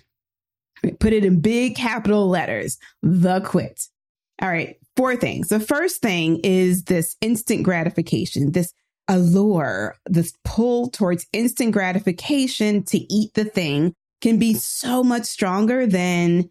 Put 1.00 1.14
it 1.14 1.26
in 1.26 1.42
big 1.42 1.76
capital 1.76 2.28
letters, 2.28 2.78
the 3.02 3.42
quit. 3.42 3.88
All 4.42 4.50
right, 4.50 4.78
four 4.96 5.16
things. 5.16 5.50
The 5.50 5.60
first 5.60 6.02
thing 6.02 6.40
is 6.44 6.84
this 6.84 7.16
instant 7.22 7.64
gratification, 7.64 8.52
this 8.52 8.74
allure, 9.08 9.96
this 10.06 10.34
pull 10.44 10.90
towards 10.90 11.28
instant 11.34 11.72
gratification 11.72 12.84
to 12.86 12.98
eat 13.14 13.34
the 13.34 13.46
thing 13.46 13.94
can 14.22 14.40
be 14.40 14.54
so 14.54 15.04
much 15.04 15.24
stronger 15.24 15.86
than 15.86 16.50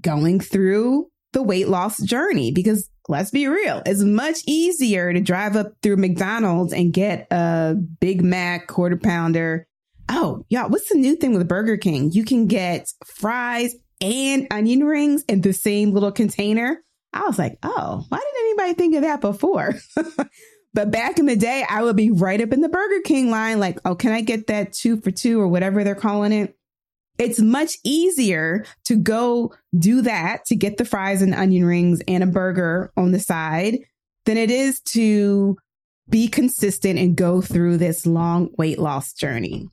going 0.00 0.40
through 0.40 1.08
the 1.32 1.42
weight 1.42 1.68
loss 1.68 2.02
journey 2.02 2.50
because 2.50 2.88
let's 3.08 3.30
be 3.30 3.46
real, 3.46 3.82
it's 3.86 4.02
much 4.02 4.38
easier 4.46 5.12
to 5.12 5.20
drive 5.20 5.56
up 5.56 5.72
through 5.82 5.96
McDonald's 5.96 6.72
and 6.72 6.92
get 6.92 7.26
a 7.30 7.74
Big 7.74 8.22
Mac 8.22 8.66
quarter 8.66 8.96
pounder. 8.96 9.66
Oh, 10.08 10.44
y'all, 10.48 10.68
what's 10.68 10.88
the 10.88 10.98
new 10.98 11.16
thing 11.16 11.36
with 11.36 11.48
Burger 11.48 11.76
King? 11.76 12.10
You 12.12 12.24
can 12.24 12.46
get 12.46 12.88
fries 13.04 13.74
and 14.00 14.46
onion 14.50 14.84
rings 14.84 15.24
in 15.28 15.40
the 15.40 15.52
same 15.52 15.92
little 15.92 16.12
container. 16.12 16.82
I 17.12 17.22
was 17.22 17.38
like, 17.38 17.58
oh, 17.62 18.04
why 18.08 18.18
didn't 18.18 18.46
anybody 18.46 18.74
think 18.74 18.94
of 18.96 19.02
that 19.02 19.20
before? 19.20 19.74
but 20.74 20.90
back 20.90 21.18
in 21.18 21.26
the 21.26 21.36
day, 21.36 21.64
I 21.68 21.82
would 21.82 21.96
be 21.96 22.10
right 22.10 22.40
up 22.40 22.52
in 22.52 22.60
the 22.60 22.68
Burger 22.68 23.00
King 23.04 23.30
line, 23.30 23.58
like, 23.58 23.78
oh, 23.84 23.94
can 23.94 24.12
I 24.12 24.20
get 24.20 24.48
that 24.48 24.72
two 24.72 25.00
for 25.00 25.10
two 25.10 25.40
or 25.40 25.48
whatever 25.48 25.82
they're 25.82 25.94
calling 25.94 26.32
it? 26.32 26.55
It's 27.18 27.40
much 27.40 27.76
easier 27.84 28.64
to 28.84 28.96
go 28.96 29.54
do 29.78 30.02
that 30.02 30.44
to 30.46 30.56
get 30.56 30.76
the 30.76 30.84
fries 30.84 31.22
and 31.22 31.34
onion 31.34 31.64
rings 31.64 32.00
and 32.06 32.22
a 32.22 32.26
burger 32.26 32.92
on 32.96 33.12
the 33.12 33.20
side 33.20 33.78
than 34.26 34.36
it 34.36 34.50
is 34.50 34.80
to 34.80 35.56
be 36.08 36.28
consistent 36.28 36.98
and 36.98 37.16
go 37.16 37.40
through 37.40 37.78
this 37.78 38.06
long 38.06 38.50
weight 38.58 38.78
loss 38.78 39.12
journey. 39.12 39.68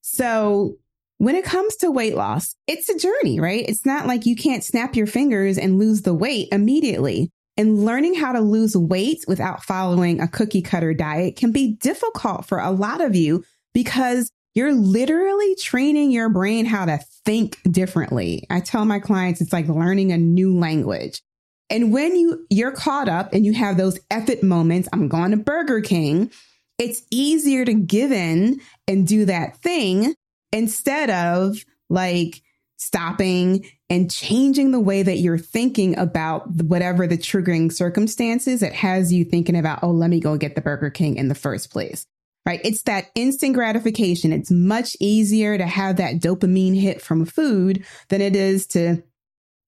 So 0.00 0.76
when 1.18 1.36
it 1.36 1.44
comes 1.44 1.76
to 1.76 1.90
weight 1.90 2.16
loss, 2.16 2.54
it's 2.66 2.88
a 2.88 2.98
journey, 2.98 3.40
right? 3.40 3.64
It's 3.68 3.86
not 3.86 4.06
like 4.06 4.26
you 4.26 4.34
can't 4.34 4.64
snap 4.64 4.96
your 4.96 5.06
fingers 5.06 5.58
and 5.58 5.78
lose 5.78 6.02
the 6.02 6.14
weight 6.14 6.48
immediately. 6.50 7.30
And 7.56 7.84
learning 7.84 8.14
how 8.14 8.32
to 8.32 8.40
lose 8.40 8.74
weight 8.74 9.24
without 9.28 9.62
following 9.62 10.18
a 10.18 10.28
cookie 10.28 10.62
cutter 10.62 10.94
diet 10.94 11.36
can 11.36 11.52
be 11.52 11.74
difficult 11.74 12.46
for 12.46 12.58
a 12.58 12.70
lot 12.70 13.02
of 13.02 13.14
you 13.14 13.44
because 13.74 14.30
you're 14.54 14.74
literally 14.74 15.54
training 15.56 16.10
your 16.10 16.28
brain 16.28 16.66
how 16.66 16.84
to 16.84 16.98
think 17.24 17.58
differently. 17.70 18.46
I 18.50 18.60
tell 18.60 18.84
my 18.84 18.98
clients 18.98 19.40
it's 19.40 19.52
like 19.52 19.68
learning 19.68 20.12
a 20.12 20.18
new 20.18 20.58
language. 20.58 21.22
And 21.68 21.92
when 21.92 22.16
you 22.16 22.46
you're 22.50 22.72
caught 22.72 23.08
up 23.08 23.32
and 23.32 23.46
you 23.46 23.52
have 23.52 23.76
those 23.76 23.98
effort 24.10 24.42
moments, 24.42 24.88
I'm 24.92 25.08
going 25.08 25.30
to 25.30 25.36
Burger 25.36 25.80
King, 25.80 26.30
it's 26.78 27.02
easier 27.10 27.64
to 27.64 27.74
give 27.74 28.10
in 28.10 28.60
and 28.88 29.06
do 29.06 29.26
that 29.26 29.58
thing 29.58 30.14
instead 30.52 31.10
of 31.10 31.64
like 31.88 32.42
stopping 32.76 33.66
and 33.88 34.10
changing 34.10 34.70
the 34.72 34.80
way 34.80 35.02
that 35.02 35.18
you're 35.18 35.38
thinking 35.38 35.96
about 35.98 36.48
whatever 36.62 37.06
the 37.06 37.18
triggering 37.18 37.72
circumstances 37.72 38.60
that 38.60 38.72
has 38.72 39.12
you 39.12 39.24
thinking 39.24 39.56
about, 39.56 39.80
oh, 39.82 39.90
let 39.90 40.10
me 40.10 40.18
go 40.18 40.36
get 40.36 40.54
the 40.54 40.60
Burger 40.60 40.90
King 40.90 41.16
in 41.16 41.28
the 41.28 41.34
first 41.34 41.70
place 41.70 42.06
right? 42.46 42.60
It's 42.64 42.82
that 42.82 43.10
instant 43.14 43.54
gratification. 43.54 44.32
It's 44.32 44.50
much 44.50 44.96
easier 45.00 45.58
to 45.58 45.66
have 45.66 45.96
that 45.96 46.16
dopamine 46.16 46.80
hit 46.80 47.00
from 47.00 47.24
food 47.24 47.84
than 48.08 48.20
it 48.20 48.34
is 48.34 48.66
to 48.68 49.02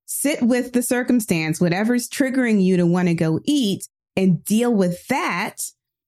sit 0.07 0.43
with 0.43 0.73
the 0.73 0.83
circumstance, 0.83 1.61
whatever's 1.61 2.09
triggering 2.09 2.63
you 2.63 2.77
to 2.77 2.87
want 2.87 3.09
to 3.09 3.15
go 3.15 3.41
eat 3.45 3.87
and 4.17 4.45
deal 4.45 4.73
with 4.73 5.07
that 5.09 5.57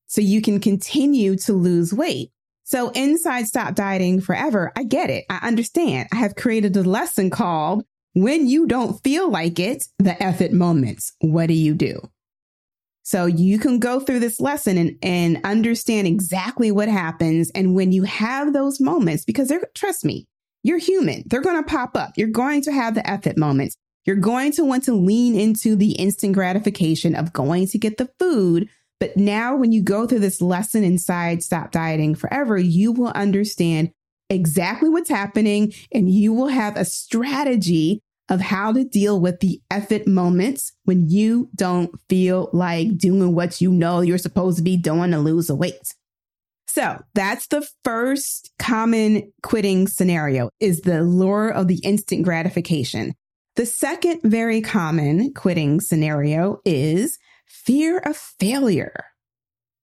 so 0.06 0.21
you 0.21 0.42
can 0.42 0.61
continue 0.61 1.37
to 1.37 1.52
lose 1.52 1.92
weight. 1.92 2.30
So 2.64 2.90
inside 2.90 3.47
stop 3.47 3.75
dieting 3.75 4.21
forever. 4.21 4.73
I 4.76 4.85
get 4.85 5.11
it. 5.11 5.25
I 5.28 5.47
understand. 5.47 6.09
I 6.12 6.16
have 6.16 6.35
created 6.35 6.76
a 6.76 6.83
lesson 6.83 7.30
called 7.30 7.85
when 8.14 8.47
you 8.47 8.66
don't 8.66 9.02
feel 9.02 9.28
like 9.28 9.59
it, 9.59 9.85
the 9.99 10.21
effort 10.23 10.52
moments. 10.52 11.12
What 11.21 11.47
do 11.47 11.54
you 11.54 11.75
do? 11.75 12.00
So 13.04 13.26
you 13.26 13.58
can 13.58 13.78
go 13.78 14.00
through 14.00 14.20
this 14.20 14.40
lesson 14.40 14.78
and, 14.78 14.99
and 15.02 15.40
understand 15.44 16.06
exactly 16.06 16.73
what 16.73 16.88
happens. 16.88 17.50
And 17.54 17.75
when 17.75 17.92
you 17.92 18.04
have 18.04 18.52
those 18.52 18.80
moments, 18.80 19.26
because 19.26 19.49
they're, 19.49 19.68
trust 19.75 20.06
me, 20.06 20.26
you're 20.62 20.78
human. 20.78 21.23
They're 21.26 21.42
going 21.42 21.62
to 21.62 21.68
pop 21.68 21.96
up. 21.96 22.14
You're 22.16 22.28
going 22.28 22.62
to 22.62 22.73
have 22.73 22.94
the 22.94 23.08
effort 23.08 23.37
moments. 23.37 23.76
You're 24.06 24.16
going 24.16 24.52
to 24.52 24.64
want 24.64 24.84
to 24.84 24.94
lean 24.94 25.38
into 25.38 25.76
the 25.76 25.92
instant 25.92 26.32
gratification 26.32 27.14
of 27.14 27.34
going 27.34 27.68
to 27.68 27.78
get 27.78 27.99
the 27.99 28.11
food. 28.18 28.70
But 29.00 29.18
now 29.18 29.54
when 29.54 29.73
you 29.73 29.82
go 29.82 30.06
through 30.06 30.20
this 30.20 30.40
lesson 30.40 30.82
inside 30.82 31.42
Stop 31.42 31.73
Dieting 31.73 32.14
Forever, 32.14 32.56
you 32.56 32.90
will 32.90 33.08
understand 33.08 33.90
exactly 34.30 34.88
what's 34.88 35.11
happening 35.11 35.75
and 35.92 36.11
you 36.11 36.32
will 36.32 36.49
have 36.49 36.76
a 36.76 36.87
strategy 36.87 38.00
of 38.28 38.40
how 38.40 38.72
to 38.72 38.84
deal 38.84 39.20
with 39.20 39.40
the 39.40 39.60
effort 39.70 40.06
moments 40.06 40.72
when 40.84 41.08
you 41.08 41.50
don't 41.54 41.90
feel 42.08 42.48
like 42.52 42.96
doing 42.96 43.34
what 43.34 43.60
you 43.60 43.70
know 43.70 44.00
you're 44.00 44.18
supposed 44.18 44.56
to 44.56 44.62
be 44.62 44.76
doing 44.76 45.10
to 45.10 45.18
lose 45.18 45.48
the 45.48 45.54
weight. 45.54 45.94
So 46.66 47.00
that's 47.14 47.46
the 47.48 47.66
first 47.84 48.50
common 48.58 49.32
quitting 49.42 49.86
scenario 49.86 50.50
is 50.58 50.80
the 50.80 51.02
lure 51.02 51.48
of 51.50 51.68
the 51.68 51.78
instant 51.84 52.24
gratification. 52.24 53.14
The 53.56 53.66
second 53.66 54.20
very 54.24 54.60
common 54.60 55.32
quitting 55.34 55.80
scenario 55.80 56.58
is 56.64 57.18
fear 57.46 57.98
of 57.98 58.16
failure. 58.16 59.04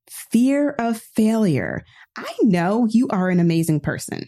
Fear 0.09 0.71
of 0.71 0.99
failure. 0.99 1.85
I 2.17 2.33
know 2.41 2.87
you 2.89 3.07
are 3.09 3.29
an 3.29 3.39
amazing 3.39 3.79
person. 3.79 4.27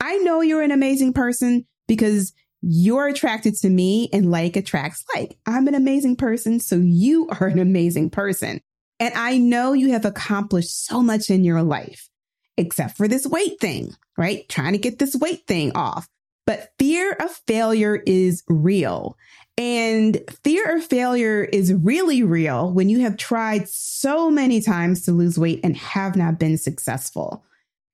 I 0.00 0.16
know 0.18 0.40
you're 0.40 0.62
an 0.62 0.70
amazing 0.70 1.12
person 1.12 1.66
because 1.86 2.32
you're 2.62 3.08
attracted 3.08 3.56
to 3.56 3.68
me 3.68 4.08
and 4.12 4.30
like 4.30 4.56
attracts 4.56 5.04
like. 5.14 5.36
I'm 5.46 5.66
an 5.66 5.74
amazing 5.74 6.16
person, 6.16 6.60
so 6.60 6.76
you 6.76 7.28
are 7.28 7.48
an 7.48 7.58
amazing 7.58 8.10
person. 8.10 8.60
And 9.00 9.12
I 9.14 9.36
know 9.38 9.72
you 9.72 9.92
have 9.92 10.04
accomplished 10.04 10.86
so 10.86 11.02
much 11.02 11.28
in 11.28 11.42
your 11.42 11.62
life, 11.62 12.08
except 12.56 12.96
for 12.96 13.08
this 13.08 13.26
weight 13.26 13.58
thing, 13.60 13.94
right? 14.16 14.48
Trying 14.48 14.72
to 14.72 14.78
get 14.78 15.00
this 15.00 15.16
weight 15.16 15.44
thing 15.48 15.72
off. 15.74 16.08
But 16.46 16.72
fear 16.78 17.12
of 17.12 17.30
failure 17.46 18.00
is 18.06 18.44
real. 18.48 19.16
And 19.58 20.20
fear 20.44 20.76
of 20.76 20.84
failure 20.84 21.42
is 21.42 21.74
really 21.74 22.22
real 22.22 22.72
when 22.72 22.88
you 22.88 23.00
have 23.00 23.16
tried 23.16 23.68
so 23.68 24.30
many 24.30 24.60
times 24.60 25.04
to 25.04 25.12
lose 25.12 25.38
weight 25.38 25.60
and 25.64 25.76
have 25.76 26.16
not 26.16 26.38
been 26.38 26.56
successful. 26.56 27.44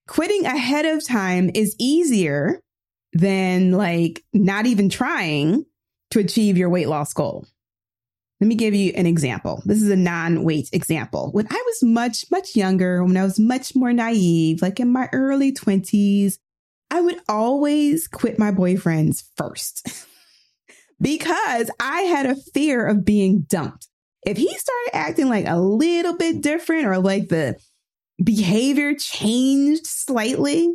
Quitting 0.07 0.47
ahead 0.47 0.87
of 0.87 1.07
time 1.07 1.51
is 1.55 1.75
easier 1.79 2.61
than 3.13 3.73
like 3.73 4.23
not 4.33 4.67
even 4.67 4.89
trying 4.89 5.65
to 6.11 6.21
achieve 6.21 6.57
your 6.57 6.69
weight 6.69 6.89
loss 6.89 7.13
goal. 7.13 7.47
Let 8.41 8.47
me 8.47 8.55
give 8.55 8.75
you 8.75 8.93
an 8.95 9.07
example. 9.07 9.63
This 9.65 9.83
is 9.83 9.91
a 9.91 9.97
non 9.97 10.45
weight 10.45 10.69
example. 10.73 11.31
When 11.33 11.49
I 11.51 11.63
was 11.67 11.83
much, 11.83 12.25
much 12.31 12.55
younger, 12.55 13.03
when 13.03 13.17
I 13.17 13.25
was 13.25 13.39
much 13.39 13.75
more 13.75 13.93
naive, 13.93 14.63
like 14.63 14.79
in 14.79 14.93
my 14.93 15.09
early 15.13 15.53
20s, 15.53 16.39
I 16.91 17.01
would 17.01 17.21
always 17.29 18.07
quit 18.07 18.39
my 18.39 18.53
boyfriends 18.53 19.25
first 19.37 19.89
because 21.01 21.71
I 21.81 22.03
had 22.03 22.27
a 22.27 22.37
fear 22.37 22.87
of 22.87 23.05
being 23.05 23.43
dumped. 23.43 23.89
If 24.25 24.37
he 24.37 24.49
started 24.49 24.91
acting 24.95 25.29
like 25.29 25.47
a 25.47 25.59
little 25.59 26.17
bit 26.17 26.41
different 26.41 26.87
or 26.87 26.99
like 26.99 27.29
the 27.29 27.57
behavior 28.23 28.95
changed 28.95 29.87
slightly, 29.87 30.73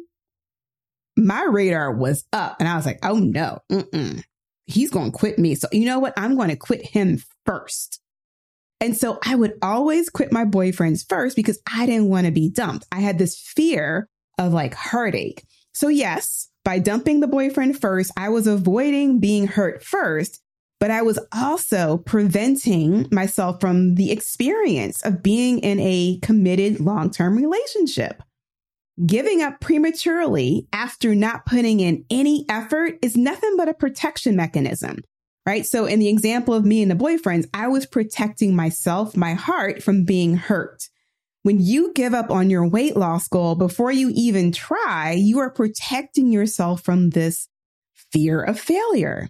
my 1.16 1.44
radar 1.44 1.94
was 1.94 2.26
up 2.34 2.58
and 2.60 2.68
I 2.68 2.76
was 2.76 2.86
like, 2.86 3.00
oh 3.04 3.18
no, 3.18 3.60
mm-mm. 3.72 4.24
he's 4.66 4.90
going 4.90 5.12
to 5.12 5.18
quit 5.18 5.38
me. 5.38 5.56
So 5.56 5.68
you 5.72 5.86
know 5.86 6.00
what? 6.00 6.14
I'm 6.18 6.36
going 6.36 6.50
to 6.50 6.56
quit 6.56 6.86
him 6.86 7.22
first. 7.46 8.00
And 8.80 8.98
so 8.98 9.20
I 9.24 9.36
would 9.36 9.54
always 9.62 10.10
quit 10.10 10.32
my 10.32 10.46
boyfriends 10.46 11.08
first 11.08 11.36
because 11.36 11.62
I 11.72 11.86
didn't 11.86 12.10
want 12.10 12.26
to 12.26 12.32
be 12.32 12.50
dumped. 12.50 12.86
I 12.92 13.00
had 13.00 13.18
this 13.18 13.40
fear 13.40 14.10
of 14.38 14.52
like 14.54 14.74
heartache. 14.74 15.44
So 15.74 15.88
yes, 15.88 16.50
by 16.66 16.80
dumping 16.80 17.20
the 17.20 17.28
boyfriend 17.28 17.80
first, 17.80 18.12
I 18.18 18.30
was 18.30 18.48
avoiding 18.48 19.20
being 19.20 19.48
hurt 19.48 19.84
first, 19.84 20.42
but 20.80 20.92
I 20.92 21.02
was 21.02 21.20
also 21.34 21.98
preventing 21.98 23.08
myself 23.12 23.62
from 23.62 23.96
the 23.96 24.12
experience 24.12 25.02
of 25.04 25.24
being 25.24 25.60
in 25.60 25.80
a 25.80 26.20
committed 26.22 26.80
long-term 26.80 27.38
relationship. 27.38 28.23
Giving 29.04 29.42
up 29.42 29.60
prematurely 29.60 30.68
after 30.72 31.16
not 31.16 31.48
putting 31.48 31.80
in 31.80 32.06
any 32.12 32.46
effort 32.48 33.00
is 33.02 33.18
nothing 33.18 33.56
but 33.58 33.68
a 33.68 33.74
protection 33.74 34.36
mechanism, 34.36 35.00
right? 35.48 35.66
So 35.66 35.86
in 35.86 36.00
the 36.00 36.10
example 36.10 36.54
of 36.54 36.64
me 36.64 36.84
and 36.84 36.92
the 36.92 36.96
boyfriends, 36.96 37.48
I 37.56 37.70
was 37.70 37.88
protecting 37.88 38.56
myself, 38.56 39.18
my 39.18 39.34
heart 39.34 39.82
from 39.82 40.06
being 40.06 40.36
hurt. 40.36 40.90
When 41.42 41.60
you 41.60 41.92
give 41.94 42.14
up 42.14 42.30
on 42.30 42.52
your 42.52 42.68
weight 42.68 42.96
loss 42.96 43.28
goal 43.28 43.56
before 43.56 43.92
you 43.92 44.12
even 44.14 44.52
try, 44.52 45.14
you 45.14 45.40
are 45.40 45.50
protecting 45.50 46.32
yourself 46.32 46.84
from 46.84 47.10
this 47.10 47.50
fear 48.12 48.44
of 48.44 48.60
failure. 48.60 49.30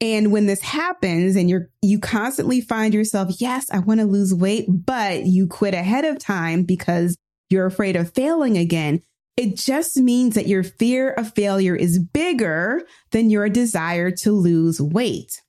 And 0.00 0.30
when 0.30 0.46
this 0.46 0.62
happens 0.62 1.34
and 1.34 1.50
you're, 1.50 1.70
you 1.82 1.98
constantly 1.98 2.60
find 2.60 2.94
yourself, 2.94 3.34
yes, 3.40 3.66
I 3.72 3.80
want 3.80 3.98
to 3.98 4.06
lose 4.06 4.32
weight, 4.32 4.66
but 4.68 5.26
you 5.26 5.48
quit 5.48 5.74
ahead 5.74 6.04
of 6.04 6.18
time 6.18 6.62
because 6.62 7.16
you're 7.50 7.66
afraid 7.66 7.96
of 7.96 8.12
failing 8.12 8.56
again, 8.56 9.02
It 9.36 9.56
just 9.56 9.98
means 9.98 10.34
that 10.34 10.46
your 10.46 10.62
fear 10.62 11.10
of 11.10 11.34
failure 11.34 11.76
is 11.76 11.98
bigger 11.98 12.82
than 13.10 13.28
your 13.28 13.48
desire 13.50 14.10
to 14.22 14.32
lose 14.32 14.80
weight. 14.80 15.42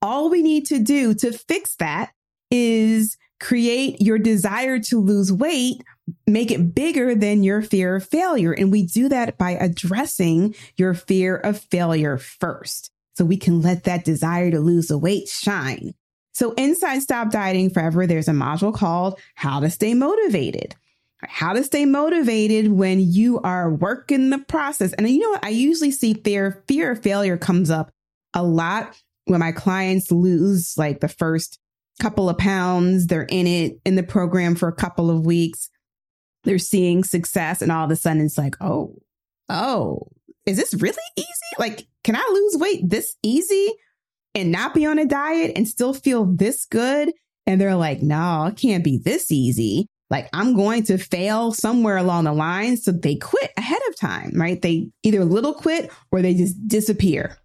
All 0.00 0.30
we 0.30 0.42
need 0.42 0.66
to 0.66 0.78
do 0.78 1.14
to 1.14 1.32
fix 1.32 1.74
that 1.76 2.12
is 2.52 3.16
create 3.40 4.00
your 4.00 4.18
desire 4.18 4.78
to 4.78 5.00
lose 5.00 5.32
weight, 5.32 5.82
make 6.28 6.52
it 6.52 6.74
bigger 6.74 7.16
than 7.16 7.42
your 7.42 7.60
fear 7.60 7.96
of 7.96 8.08
failure. 8.08 8.52
And 8.52 8.70
we 8.70 8.86
do 8.86 9.08
that 9.08 9.36
by 9.36 9.52
addressing 9.52 10.54
your 10.76 10.94
fear 10.94 11.36
of 11.36 11.58
failure 11.58 12.18
first. 12.18 12.92
So 13.16 13.24
we 13.24 13.36
can 13.36 13.60
let 13.60 13.82
that 13.84 14.04
desire 14.04 14.52
to 14.52 14.60
lose 14.60 14.86
the 14.86 14.98
weight 14.98 15.28
shine. 15.28 15.94
So 16.34 16.52
inside 16.52 17.00
Stop 17.00 17.32
Dieting 17.32 17.70
Forever, 17.70 18.06
there's 18.06 18.28
a 18.28 18.32
module 18.32 18.72
called 18.72 19.18
How 19.34 19.58
to 19.58 19.70
Stay 19.70 19.94
Motivated. 19.94 20.76
How 21.20 21.52
to 21.52 21.64
stay 21.64 21.84
motivated 21.84 22.70
when 22.70 23.00
you 23.00 23.40
are 23.40 23.72
working 23.72 24.30
the 24.30 24.38
process. 24.38 24.92
And 24.92 25.08
you 25.08 25.18
know 25.18 25.30
what? 25.30 25.44
I 25.44 25.48
usually 25.48 25.90
see 25.90 26.14
fear, 26.14 26.62
fear 26.68 26.92
of 26.92 27.02
failure 27.02 27.36
comes 27.36 27.70
up 27.70 27.90
a 28.34 28.42
lot 28.42 28.96
when 29.24 29.40
my 29.40 29.50
clients 29.50 30.12
lose 30.12 30.74
like 30.76 31.00
the 31.00 31.08
first 31.08 31.58
couple 32.00 32.28
of 32.28 32.38
pounds. 32.38 33.08
They're 33.08 33.26
in 33.28 33.48
it 33.48 33.80
in 33.84 33.96
the 33.96 34.04
program 34.04 34.54
for 34.54 34.68
a 34.68 34.74
couple 34.74 35.10
of 35.10 35.26
weeks. 35.26 35.68
They're 36.44 36.58
seeing 36.58 37.02
success 37.02 37.62
and 37.62 37.72
all 37.72 37.84
of 37.84 37.90
a 37.90 37.96
sudden 37.96 38.22
it's 38.22 38.38
like, 38.38 38.54
oh, 38.60 38.94
oh, 39.48 40.08
is 40.46 40.56
this 40.56 40.72
really 40.74 40.96
easy? 41.16 41.28
Like, 41.58 41.86
can 42.04 42.14
I 42.14 42.28
lose 42.32 42.56
weight 42.58 42.88
this 42.88 43.16
easy 43.24 43.72
and 44.36 44.52
not 44.52 44.72
be 44.72 44.86
on 44.86 45.00
a 45.00 45.04
diet 45.04 45.52
and 45.56 45.66
still 45.66 45.92
feel 45.92 46.24
this 46.24 46.64
good? 46.64 47.12
And 47.44 47.60
they're 47.60 47.74
like, 47.74 48.02
no, 48.02 48.46
it 48.46 48.56
can't 48.56 48.84
be 48.84 48.98
this 48.98 49.32
easy 49.32 49.88
like 50.10 50.28
I'm 50.32 50.54
going 50.54 50.84
to 50.84 50.98
fail 50.98 51.52
somewhere 51.52 51.96
along 51.96 52.24
the 52.24 52.32
line. 52.32 52.76
So 52.76 52.92
they 52.92 53.16
quit 53.16 53.50
ahead 53.56 53.80
of 53.88 53.96
time, 53.96 54.32
right? 54.34 54.60
They 54.60 54.90
either 55.02 55.24
little 55.24 55.54
quit 55.54 55.90
or 56.10 56.22
they 56.22 56.34
just 56.34 56.66
disappear 56.66 57.36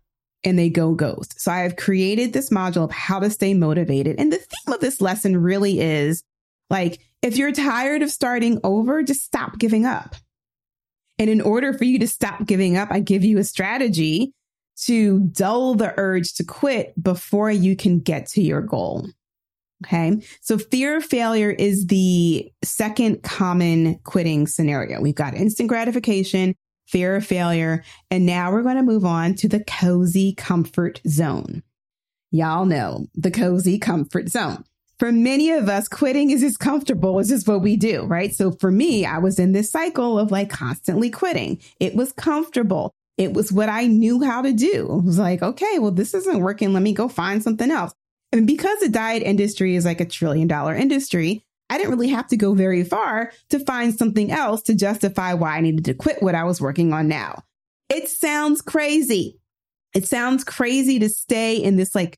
and 0.43 0.57
they 0.57 0.69
go 0.69 0.93
ghost. 0.93 1.39
So 1.39 1.51
I 1.51 1.59
have 1.59 1.75
created 1.75 2.33
this 2.33 2.49
module 2.49 2.83
of 2.83 2.91
how 2.91 3.19
to 3.19 3.29
stay 3.29 3.53
motivated. 3.53 4.19
And 4.19 4.31
the 4.31 4.37
theme 4.37 4.73
of 4.73 4.79
this 4.79 5.01
lesson 5.01 5.37
really 5.37 5.79
is 5.79 6.23
like, 6.69 6.99
if 7.21 7.37
you're 7.37 7.51
tired 7.51 8.01
of 8.01 8.11
starting 8.11 8.59
over, 8.63 9.03
just 9.03 9.23
stop 9.23 9.57
giving 9.57 9.85
up. 9.85 10.15
And 11.19 11.29
in 11.29 11.41
order 11.41 11.73
for 11.73 11.83
you 11.83 11.99
to 11.99 12.07
stop 12.07 12.45
giving 12.45 12.75
up, 12.75 12.89
I 12.91 12.99
give 12.99 13.23
you 13.23 13.37
a 13.37 13.43
strategy 13.43 14.33
to 14.85 15.19
dull 15.19 15.75
the 15.75 15.93
urge 15.97 16.33
to 16.33 16.43
quit 16.43 17.01
before 17.01 17.51
you 17.51 17.75
can 17.75 17.99
get 17.99 18.27
to 18.27 18.41
your 18.41 18.61
goal. 18.61 19.07
Okay. 19.85 20.21
So 20.41 20.57
fear 20.57 20.97
of 20.97 21.03
failure 21.03 21.51
is 21.51 21.87
the 21.87 22.51
second 22.63 23.21
common 23.23 23.99
quitting 24.03 24.47
scenario. 24.47 25.01
We've 25.01 25.13
got 25.13 25.35
instant 25.35 25.67
gratification, 25.67 26.55
fear 26.87 27.15
of 27.17 27.25
failure, 27.25 27.83
and 28.09 28.25
now 28.25 28.51
we're 28.51 28.63
going 28.63 28.77
to 28.77 28.83
move 28.83 29.03
on 29.03 29.35
to 29.35 29.49
the 29.49 29.63
cozy 29.63 30.33
comfort 30.33 31.01
zone. 31.07 31.63
Y'all 32.31 32.65
know 32.65 33.07
the 33.13 33.31
cozy 33.31 33.77
comfort 33.77 34.29
zone. 34.29 34.63
For 34.99 35.11
many 35.11 35.51
of 35.51 35.67
us, 35.67 35.89
quitting 35.89 36.29
is 36.29 36.43
as 36.43 36.55
comfortable 36.55 37.19
as 37.19 37.27
just 37.27 37.47
what 37.47 37.61
we 37.61 37.75
do, 37.75 38.03
right? 38.05 38.33
So 38.33 38.51
for 38.51 38.71
me, 38.71 39.05
I 39.05 39.17
was 39.17 39.37
in 39.37 39.51
this 39.51 39.69
cycle 39.69 40.17
of 40.17 40.31
like 40.31 40.49
constantly 40.49 41.09
quitting. 41.09 41.59
It 41.79 41.93
was 41.93 42.13
comfortable. 42.13 42.93
It 43.17 43.33
was 43.33 43.51
what 43.51 43.69
I 43.69 43.87
knew 43.87 44.23
how 44.23 44.41
to 44.41 44.53
do. 44.53 44.99
It 44.99 45.05
was 45.05 45.19
like, 45.19 45.43
okay, 45.43 45.77
well, 45.79 45.91
this 45.91 46.13
isn't 46.13 46.39
working. 46.39 46.73
Let 46.73 46.83
me 46.83 46.93
go 46.93 47.09
find 47.09 47.43
something 47.43 47.69
else. 47.69 47.93
And 48.33 48.47
because 48.47 48.79
the 48.79 48.89
diet 48.89 49.21
industry 49.21 49.75
is 49.75 49.85
like 49.85 50.01
a 50.01 50.05
trillion 50.05 50.47
dollar 50.47 50.73
industry, 50.73 51.45
I 51.69 51.77
didn't 51.77 51.91
really 51.91 52.09
have 52.09 52.27
to 52.29 52.37
go 52.37 52.55
very 52.55 52.83
far 52.83 53.31
to 53.51 53.59
find 53.59 53.93
something 53.93 54.31
else 54.31 54.63
to 54.63 54.75
justify 54.75 55.35
why 55.35 55.57
I 55.57 55.61
needed 55.61 55.85
to 55.85 55.93
quit 55.93 56.21
what 56.21 56.33
I 56.33 56.43
was 56.43 56.59
working 56.59 56.93
on 56.93 57.07
now. 57.07 57.43
It 57.89 58.09
sounds 58.09 58.61
crazy. 58.61 59.39
It 59.93 60.07
sounds 60.07 60.43
crazy 60.43 60.97
to 60.97 61.09
stay 61.09 61.57
in 61.57 61.75
this 61.75 61.93
like 61.93 62.17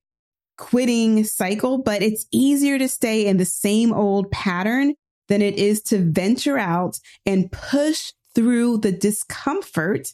quitting 0.58 1.26
cycle, 1.26 1.80
but 1.80 2.02
it's 2.02 2.26
easier 2.32 2.80
to 2.80 2.88
stay 2.88 3.26
in 3.26 3.36
the 3.36 3.46
same 3.46 3.94
old 3.94 4.32
pattern 4.32 4.94
than 5.28 5.42
it 5.42 5.56
is 5.56 5.82
to 5.82 5.98
venture 5.98 6.58
out 6.58 6.98
and 7.26 7.52
push 7.52 8.14
through 8.34 8.78
the 8.78 8.94
discomfort 8.94 10.14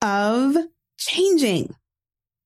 of 0.00 0.56
changing. 0.96 1.74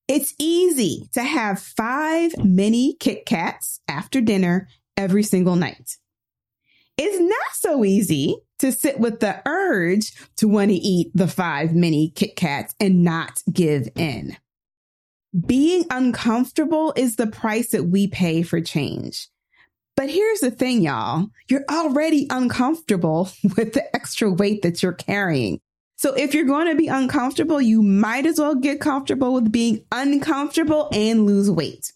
It's 0.08 0.34
easy 0.38 1.06
to 1.12 1.22
have 1.22 1.60
five 1.60 2.32
mini 2.42 2.96
Kit 2.98 3.26
Kats 3.26 3.80
after 3.86 4.22
dinner 4.22 4.66
every 4.96 5.22
single 5.22 5.54
night. 5.54 5.98
It's 6.96 7.20
not 7.20 7.52
so 7.52 7.84
easy 7.84 8.38
to 8.60 8.72
sit 8.72 8.98
with 8.98 9.20
the 9.20 9.42
urge 9.46 10.12
to 10.38 10.48
want 10.48 10.70
to 10.70 10.76
eat 10.76 11.10
the 11.14 11.28
five 11.28 11.74
mini 11.74 12.10
Kit 12.10 12.36
Kats 12.36 12.74
and 12.80 13.04
not 13.04 13.42
give 13.52 13.88
in. 13.96 14.38
Being 15.46 15.84
uncomfortable 15.90 16.94
is 16.96 17.16
the 17.16 17.26
price 17.26 17.70
that 17.72 17.84
we 17.84 18.06
pay 18.06 18.40
for 18.42 18.62
change. 18.62 19.28
But 19.94 20.08
here's 20.08 20.40
the 20.40 20.50
thing, 20.50 20.80
y'all. 20.80 21.26
You're 21.48 21.66
already 21.70 22.26
uncomfortable 22.30 23.30
with 23.56 23.74
the 23.74 23.94
extra 23.94 24.30
weight 24.30 24.62
that 24.62 24.82
you're 24.82 24.92
carrying. 24.92 25.60
So 25.98 26.14
if 26.14 26.32
you're 26.32 26.44
going 26.44 26.68
to 26.68 26.76
be 26.76 26.86
uncomfortable, 26.86 27.60
you 27.60 27.82
might 27.82 28.24
as 28.24 28.38
well 28.38 28.54
get 28.54 28.80
comfortable 28.80 29.34
with 29.34 29.50
being 29.50 29.84
uncomfortable 29.90 30.88
and 30.92 31.26
lose 31.26 31.50
weight. 31.50 31.92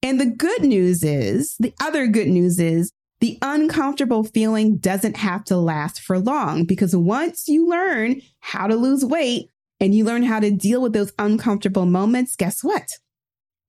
And 0.00 0.20
the 0.20 0.26
good 0.26 0.62
news 0.62 1.02
is, 1.02 1.56
the 1.58 1.74
other 1.82 2.06
good 2.06 2.28
news 2.28 2.60
is, 2.60 2.92
the 3.18 3.36
uncomfortable 3.42 4.22
feeling 4.22 4.76
doesn't 4.76 5.16
have 5.16 5.44
to 5.46 5.56
last 5.56 6.00
for 6.00 6.20
long 6.20 6.64
because 6.64 6.94
once 6.94 7.48
you 7.48 7.68
learn 7.68 8.22
how 8.38 8.68
to 8.68 8.76
lose 8.76 9.04
weight 9.04 9.50
and 9.80 9.92
you 9.92 10.04
learn 10.04 10.22
how 10.22 10.38
to 10.38 10.52
deal 10.52 10.80
with 10.80 10.92
those 10.92 11.12
uncomfortable 11.18 11.86
moments, 11.86 12.36
guess 12.36 12.62
what? 12.62 12.92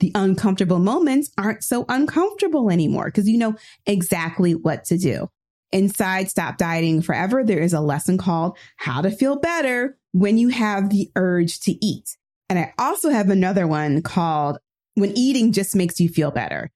The 0.01 0.11
uncomfortable 0.13 0.79
moments 0.79 1.31
aren't 1.35 1.63
so 1.63 1.85
uncomfortable 1.89 2.69
anymore 2.69 3.05
because 3.05 3.27
you 3.27 3.39
know 3.39 3.55
exactly 3.87 4.53
what 4.53 4.85
to 4.85 4.99
do. 4.99 5.29
Inside 5.71 6.29
Stop 6.29 6.57
Dieting 6.57 7.01
Forever, 7.01 7.43
there 7.43 7.59
is 7.59 7.73
a 7.73 7.81
lesson 7.81 8.17
called 8.17 8.57
How 8.77 9.01
to 9.01 9.11
Feel 9.11 9.39
Better 9.39 9.97
When 10.11 10.37
You 10.37 10.49
Have 10.49 10.89
the 10.89 11.09
Urge 11.15 11.59
to 11.61 11.85
Eat. 11.85 12.17
And 12.49 12.59
I 12.59 12.73
also 12.77 13.09
have 13.09 13.29
another 13.29 13.67
one 13.67 14.01
called 14.01 14.57
When 14.95 15.17
Eating 15.17 15.51
Just 15.51 15.75
Makes 15.75 15.99
You 15.99 16.09
Feel 16.09 16.31
Better. 16.31 16.69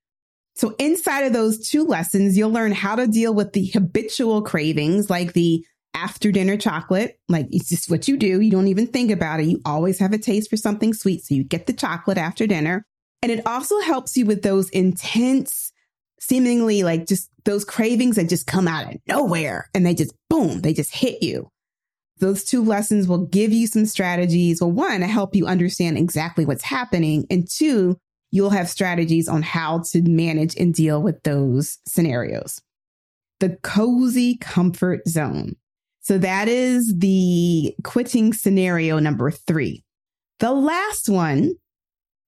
So 0.56 0.74
inside 0.80 1.26
of 1.26 1.34
those 1.34 1.68
two 1.68 1.84
lessons, 1.84 2.38
you'll 2.38 2.52
learn 2.52 2.72
how 2.72 2.96
to 2.96 3.08
deal 3.08 3.34
with 3.34 3.52
the 3.52 3.66
habitual 3.68 4.42
cravings 4.42 5.10
like 5.10 5.34
the 5.34 5.66
after 5.94 6.32
dinner 6.32 6.56
chocolate. 6.56 7.20
Like 7.28 7.48
it's 7.52 7.70
just 7.70 7.90
what 7.90 8.08
you 8.08 8.16
do. 8.16 8.40
You 8.40 8.52
don't 8.52 8.70
even 8.70 8.88
think 8.88 9.12
about 9.12 9.42
it. 9.42 9.48
You 9.48 9.62
always 9.66 10.00
have 10.00 10.14
a 10.14 10.18
taste 10.18 10.50
for 10.50 10.58
something 10.58 10.94
sweet. 10.94 11.24
So 11.24 11.36
you 11.36 11.44
get 11.44 11.68
the 11.68 11.74
chocolate 11.74 12.18
after 12.18 12.48
dinner. 12.48 12.86
And 13.22 13.32
it 13.32 13.46
also 13.46 13.80
helps 13.80 14.16
you 14.16 14.26
with 14.26 14.44
those 14.44 14.70
intense 14.70 15.64
seemingly 16.28 16.84
like 16.84 17.08
just 17.08 17.30
those 17.44 17.64
cravings 17.64 18.16
that 18.16 18.30
just 18.30 18.48
come 18.48 18.68
out 18.68 18.92
of 18.92 19.00
nowhere 19.08 19.70
and 19.74 19.86
they 19.86 19.94
just 19.94 20.14
boom, 20.30 20.62
they 20.62 20.74
just 20.74 20.94
hit 20.94 21.22
you. 21.22 21.50
Those 22.20 22.44
two 22.44 22.64
lessons 22.64 23.08
will 23.08 23.26
give 23.26 23.52
you 23.52 23.68
some 23.68 23.86
strategies. 23.86 24.62
Well, 24.62 24.72
one, 24.72 25.02
to 25.02 25.08
help 25.08 25.36
you 25.36 25.46
understand 25.46 25.98
exactly 25.98 26.46
what's 26.46 26.64
happening. 26.64 27.26
And 27.30 27.48
two, 27.50 27.98
you'll 28.32 28.52
have 28.52 28.70
strategies 28.70 29.28
on 29.28 29.42
how 29.42 29.84
to 29.92 30.02
manage 30.02 30.56
and 30.56 30.74
deal 30.74 31.02
with 31.02 31.22
those 31.24 31.78
scenarios. 31.88 32.62
The 33.42 33.58
cozy 33.64 34.38
comfort 34.38 35.08
zone. 35.08 35.56
So 36.00 36.18
that 36.20 36.48
is 36.48 36.94
the 36.98 37.76
quitting 37.84 38.32
scenario 38.32 39.00
number 39.00 39.30
three. 39.30 39.84
The 40.40 40.54
last 40.54 41.10
one 41.10 41.56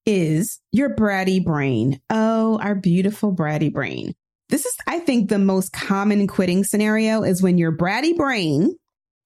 is 0.08 0.62
your 0.72 0.96
bratty 0.96 1.44
brain. 1.44 2.00
Oh, 2.10 2.58
our 2.60 2.74
beautiful 2.74 3.36
bratty 3.36 3.72
brain. 3.72 4.16
This 4.50 4.66
is, 4.66 4.74
I 4.88 5.00
think, 5.00 5.30
the 5.30 5.38
most 5.38 5.74
common 5.74 6.26
quitting 6.26 6.64
scenario 6.64 7.24
is 7.24 7.44
when 7.44 7.58
your 7.58 7.76
bratty 7.76 8.16
brain, 8.16 8.78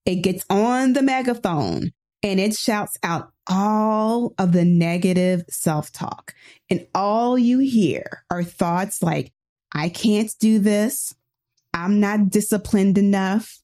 it 0.05 0.23
gets 0.23 0.43
on 0.49 0.93
the 0.93 1.03
megaphone 1.03 1.91
and 2.23 2.39
it 2.39 2.55
shouts 2.55 2.97
out 3.03 3.31
all 3.47 4.33
of 4.39 4.51
the 4.51 4.65
negative 4.65 5.43
self 5.49 5.91
talk. 5.91 6.33
And 6.71 6.87
all 6.95 7.37
you 7.37 7.59
hear 7.59 8.23
are 8.31 8.43
thoughts 8.43 9.03
like, 9.03 9.31
I 9.71 9.89
can't 9.89 10.33
do 10.39 10.57
this. 10.57 11.13
I'm 11.73 11.99
not 11.99 12.31
disciplined 12.31 12.97
enough. 12.97 13.59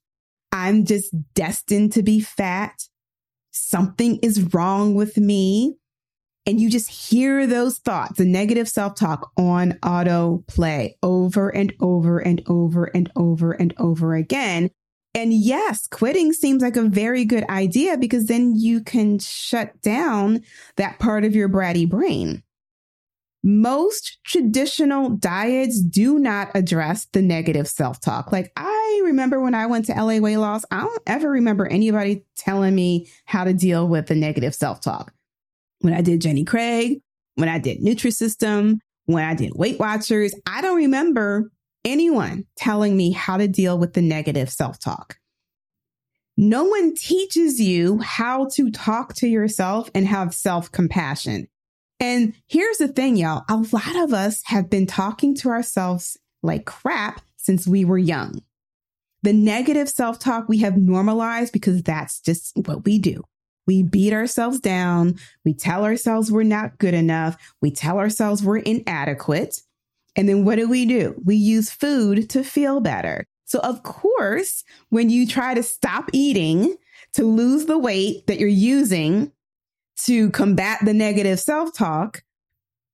I'm 0.51 0.85
just 0.85 1.13
destined 1.33 1.93
to 1.93 2.03
be 2.03 2.19
fat. 2.19 2.83
Something 3.51 4.19
is 4.21 4.53
wrong 4.53 4.93
with 4.93 5.17
me 5.17 5.77
and 6.47 6.61
you 6.61 6.69
just 6.69 6.89
hear 6.89 7.45
those 7.45 7.77
thoughts, 7.79 8.17
the 8.17 8.25
negative 8.25 8.69
self 8.69 8.95
talk 8.95 9.31
on 9.37 9.77
auto 9.83 10.43
play 10.47 10.97
over 11.03 11.49
and 11.49 11.73
over 11.81 12.19
and 12.19 12.41
over 12.47 12.85
and 12.85 13.11
over 13.17 13.51
and 13.51 13.73
over 13.77 14.15
again. 14.15 14.71
And 15.13 15.33
yes, 15.33 15.87
quitting 15.87 16.31
seems 16.31 16.63
like 16.63 16.77
a 16.77 16.83
very 16.83 17.25
good 17.25 17.43
idea 17.49 17.97
because 17.97 18.27
then 18.27 18.55
you 18.55 18.81
can 18.81 19.19
shut 19.19 19.81
down 19.81 20.41
that 20.77 20.99
part 20.99 21.25
of 21.25 21.35
your 21.35 21.49
bratty 21.49 21.87
brain. 21.87 22.43
most 23.43 24.17
traditional 24.25 25.09
diets 25.09 25.81
do 25.81 26.19
not 26.19 26.49
address 26.55 27.05
the 27.13 27.21
negative 27.21 27.67
self 27.67 27.99
talk. 28.01 28.31
Like 28.31 28.51
I 28.57 29.01
remember 29.05 29.39
when 29.39 29.55
I 29.55 29.67
went 29.67 29.85
to 29.85 29.93
LA 29.93 30.17
weight 30.19 30.37
loss, 30.37 30.65
I 30.71 30.81
don't 30.81 31.03
ever 31.07 31.29
remember 31.29 31.67
anybody 31.67 32.23
telling 32.35 32.75
me 32.75 33.07
how 33.25 33.43
to 33.43 33.53
deal 33.53 33.87
with 33.87 34.07
the 34.07 34.15
negative 34.15 34.55
self 34.55 34.81
talk. 34.81 35.13
When 35.79 35.93
I 35.93 36.01
did 36.01 36.21
Jenny 36.21 36.43
Craig, 36.43 37.01
when 37.35 37.49
I 37.49 37.59
did 37.59 37.81
Nutrisystem, 37.81 38.79
when 39.05 39.23
I 39.23 39.35
did 39.35 39.51
Weight 39.55 39.79
Watchers, 39.79 40.33
I 40.45 40.61
don't 40.61 40.77
remember 40.77 41.51
anyone 41.85 42.45
telling 42.57 42.95
me 42.97 43.11
how 43.11 43.37
to 43.37 43.47
deal 43.47 43.77
with 43.77 43.93
the 43.93 44.01
negative 44.01 44.49
self 44.49 44.79
talk. 44.79 45.17
No 46.35 46.65
one 46.65 46.93
teaches 46.93 47.59
you 47.59 47.99
how 47.99 48.47
to 48.55 48.69
talk 48.69 49.15
to 49.15 49.27
yourself 49.27 49.89
and 49.95 50.05
have 50.05 50.33
self 50.35 50.71
compassion. 50.71 51.47
And 51.99 52.33
here's 52.47 52.77
the 52.77 52.87
thing, 52.87 53.17
y'all. 53.17 53.43
A 53.49 53.55
lot 53.55 53.95
of 53.95 54.13
us 54.13 54.41
have 54.45 54.69
been 54.69 54.85
talking 54.85 55.35
to 55.37 55.49
ourselves 55.49 56.17
like 56.43 56.65
crap 56.65 57.21
since 57.37 57.67
we 57.67 57.85
were 57.85 57.97
young. 57.97 58.41
The 59.23 59.33
negative 59.33 59.89
self 59.89 60.19
talk 60.19 60.47
we 60.47 60.59
have 60.59 60.77
normalized 60.77 61.53
because 61.53 61.81
that's 61.81 62.19
just 62.19 62.51
what 62.55 62.85
we 62.85 62.99
do. 62.99 63.23
We 63.67 63.83
beat 63.83 64.13
ourselves 64.13 64.59
down. 64.59 65.19
We 65.45 65.53
tell 65.53 65.83
ourselves 65.83 66.31
we're 66.31 66.43
not 66.43 66.77
good 66.79 66.93
enough. 66.93 67.37
We 67.61 67.69
tell 67.69 67.99
ourselves 67.99 68.41
we're 68.41 68.57
inadequate. 68.57 69.61
And 70.15 70.27
then 70.27 70.45
what 70.45 70.55
do 70.55 70.67
we 70.67 70.85
do? 70.85 71.21
We 71.23 71.35
use 71.35 71.69
food 71.69 72.29
to 72.31 72.43
feel 72.43 72.79
better. 72.79 73.25
So, 73.45 73.59
of 73.59 73.83
course, 73.83 74.63
when 74.89 75.09
you 75.09 75.27
try 75.27 75.53
to 75.53 75.63
stop 75.63 76.09
eating 76.11 76.75
to 77.13 77.23
lose 77.23 77.65
the 77.65 77.77
weight 77.77 78.27
that 78.27 78.39
you're 78.39 78.49
using 78.49 79.31
to 80.03 80.29
combat 80.31 80.79
the 80.83 80.93
negative 80.93 81.39
self 81.39 81.73
talk, 81.73 82.23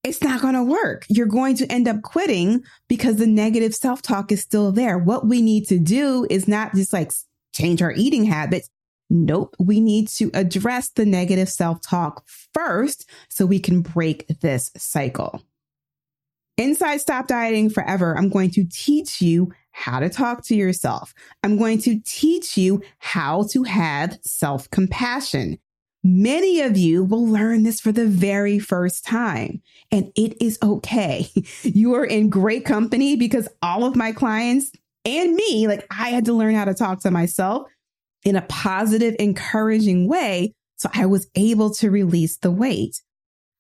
it's 0.04 0.22
not 0.22 0.42
going 0.42 0.54
to 0.54 0.64
work. 0.64 1.06
You're 1.08 1.26
going 1.28 1.56
to 1.58 1.72
end 1.72 1.88
up 1.88 2.02
quitting 2.02 2.64
because 2.88 3.16
the 3.16 3.28
negative 3.28 3.74
self 3.74 4.02
talk 4.02 4.32
is 4.32 4.42
still 4.42 4.72
there. 4.72 4.98
What 4.98 5.26
we 5.28 5.42
need 5.42 5.68
to 5.70 5.80
do 5.80 6.28
is 6.30 6.48
not 6.48 6.76
just 6.76 6.94
like 6.94 7.12
change 7.54 7.82
our 7.82 7.94
eating 7.94 8.26
habits. 8.26 8.70
Nope. 9.16 9.56
We 9.60 9.80
need 9.80 10.08
to 10.16 10.32
address 10.34 10.90
the 10.90 11.06
negative 11.06 11.48
self 11.48 11.82
talk 11.82 12.24
first 12.52 13.08
so 13.30 13.46
we 13.46 13.60
can 13.60 13.82
break 13.82 14.26
this 14.42 14.72
cycle. 14.76 15.44
Inside 16.58 16.98
Stop 16.98 17.28
Dieting 17.28 17.70
Forever, 17.70 18.18
I'm 18.18 18.30
going 18.30 18.50
to 18.52 18.66
teach 18.66 19.22
you 19.22 19.54
how 19.70 20.00
to 20.00 20.10
talk 20.10 20.44
to 20.46 20.56
yourself. 20.56 21.14
I'm 21.44 21.60
going 21.60 21.78
to 21.82 22.00
teach 22.04 22.58
you 22.58 22.82
how 22.98 23.44
to 23.52 23.62
have 23.62 24.18
self 24.24 24.68
compassion. 24.72 25.60
Many 26.04 26.62
of 26.62 26.76
you 26.76 27.04
will 27.04 27.28
learn 27.28 27.62
this 27.62 27.80
for 27.80 27.92
the 27.92 28.08
very 28.08 28.58
first 28.58 29.06
time, 29.06 29.62
and 29.92 30.12
it 30.16 30.42
is 30.42 30.58
okay. 30.64 31.28
You 31.62 31.94
are 31.94 32.06
in 32.06 32.32
great 32.32 32.66
company 32.66 33.16
because 33.16 33.48
all 33.62 33.84
of 33.84 33.96
my 33.96 34.12
clients 34.12 34.72
and 35.06 35.36
me, 35.36 35.68
like 35.68 35.86
I 35.92 36.10
had 36.10 36.26
to 36.26 36.34
learn 36.34 36.56
how 36.56 36.66
to 36.66 36.74
talk 36.74 37.02
to 37.02 37.12
myself 37.12 37.68
in 38.24 38.36
a 38.36 38.42
positive, 38.44 39.16
encouraging 39.20 40.08
way. 40.08 40.54
So 40.78 40.90
I 40.94 41.06
was 41.06 41.28
able 41.36 41.74
to 41.76 41.92
release 41.92 42.38
the 42.38 42.52
weight. 42.52 43.02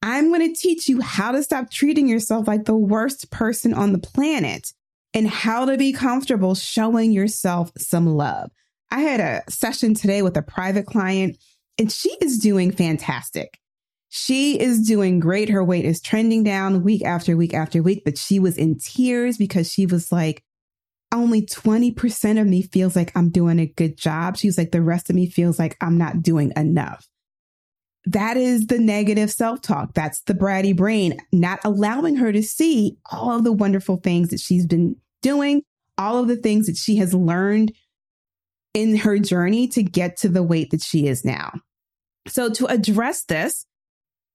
I'm 0.01 0.29
going 0.29 0.53
to 0.53 0.59
teach 0.59 0.89
you 0.89 1.01
how 1.01 1.31
to 1.31 1.43
stop 1.43 1.71
treating 1.71 2.07
yourself 2.07 2.47
like 2.47 2.65
the 2.65 2.75
worst 2.75 3.31
person 3.31 3.73
on 3.73 3.93
the 3.93 3.99
planet 3.99 4.73
and 5.13 5.29
how 5.29 5.65
to 5.65 5.77
be 5.77 5.93
comfortable 5.93 6.55
showing 6.55 7.11
yourself 7.11 7.71
some 7.77 8.07
love. 8.07 8.51
I 8.91 8.99
had 8.99 9.19
a 9.19 9.49
session 9.49 9.93
today 9.93 10.21
with 10.21 10.35
a 10.35 10.41
private 10.41 10.85
client 10.85 11.37
and 11.77 11.91
she 11.91 12.09
is 12.21 12.37
doing 12.37 12.71
fantastic. 12.71 13.57
She 14.09 14.59
is 14.59 14.85
doing 14.85 15.19
great. 15.19 15.49
Her 15.49 15.63
weight 15.63 15.85
is 15.85 16.01
trending 16.01 16.43
down 16.43 16.83
week 16.83 17.03
after 17.03 17.35
week 17.35 17.53
after 17.53 17.81
week, 17.81 18.03
but 18.05 18.17
she 18.17 18.39
was 18.39 18.57
in 18.57 18.77
tears 18.77 19.37
because 19.37 19.71
she 19.71 19.87
was 19.87 20.11
like, 20.11 20.43
only 21.13 21.45
20% 21.45 22.41
of 22.41 22.47
me 22.47 22.63
feels 22.63 22.95
like 22.95 23.11
I'm 23.15 23.29
doing 23.29 23.59
a 23.59 23.65
good 23.65 23.97
job. 23.97 24.35
She 24.35 24.47
was 24.47 24.57
like, 24.57 24.71
the 24.71 24.81
rest 24.81 25.09
of 25.09 25.15
me 25.15 25.29
feels 25.29 25.59
like 25.59 25.77
I'm 25.79 25.97
not 25.97 26.21
doing 26.21 26.51
enough. 26.55 27.07
That 28.05 28.35
is 28.35 28.67
the 28.67 28.79
negative 28.79 29.31
self 29.31 29.61
talk. 29.61 29.93
That's 29.93 30.21
the 30.23 30.33
bratty 30.33 30.75
brain, 30.75 31.19
not 31.31 31.59
allowing 31.63 32.17
her 32.17 32.33
to 32.33 32.43
see 32.43 32.97
all 33.09 33.37
of 33.37 33.45
the 33.45 33.53
wonderful 33.53 33.97
things 33.97 34.29
that 34.29 34.41
she's 34.41 34.65
been 34.65 34.97
doing, 35.21 35.63
all 35.97 36.19
of 36.19 36.27
the 36.27 36.35
things 36.35 36.65
that 36.65 36.75
she 36.75 36.97
has 36.97 37.13
learned 37.13 37.71
in 38.73 38.97
her 38.97 39.19
journey 39.19 39.67
to 39.69 39.83
get 39.83 40.17
to 40.17 40.29
the 40.29 40.43
weight 40.43 40.71
that 40.71 40.81
she 40.81 41.07
is 41.07 41.23
now. 41.23 41.53
So 42.27 42.49
to 42.49 42.65
address 42.65 43.23
this, 43.23 43.65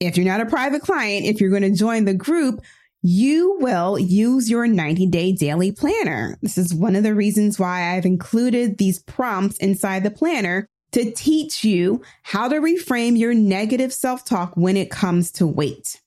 if 0.01 0.17
you're 0.17 0.27
not 0.27 0.41
a 0.41 0.47
private 0.47 0.83
client, 0.83 1.27
if 1.27 1.41
you're 1.41 1.51
going 1.51 1.63
to 1.63 1.73
join 1.73 2.05
the 2.05 2.15
group, 2.15 2.61
you 3.03 3.57
will 3.61 3.99
use 3.99 4.51
your 4.51 4.67
90 4.67 5.07
day 5.07 5.33
daily 5.33 5.73
planner. 5.73 6.39
This 6.43 6.59
is 6.59 6.75
one 6.75 6.97
of 6.97 7.05
the 7.05 7.15
reasons 7.15 7.59
why 7.59 7.95
I've 7.95 8.07
included 8.07 8.79
these 8.79 8.99
prompts 9.01 9.57
inside 9.59 10.03
the 10.03 10.11
planner 10.11 10.67
to 10.93 11.13
teach 11.13 11.65
you 11.65 12.03
how 12.23 12.49
to 12.49 12.57
reframe 12.57 13.19
your 13.19 13.35
negative 13.35 13.93
self 13.93 14.25
talk 14.25 14.57
when 14.57 14.77
it 14.77 14.91
comes 14.91 15.31
to 15.33 15.47
weight. 15.47 16.01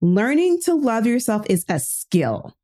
Learning 0.00 0.60
to 0.62 0.74
love 0.74 1.06
yourself 1.06 1.46
is 1.48 1.64
a 1.68 1.80
skill. 1.80 2.54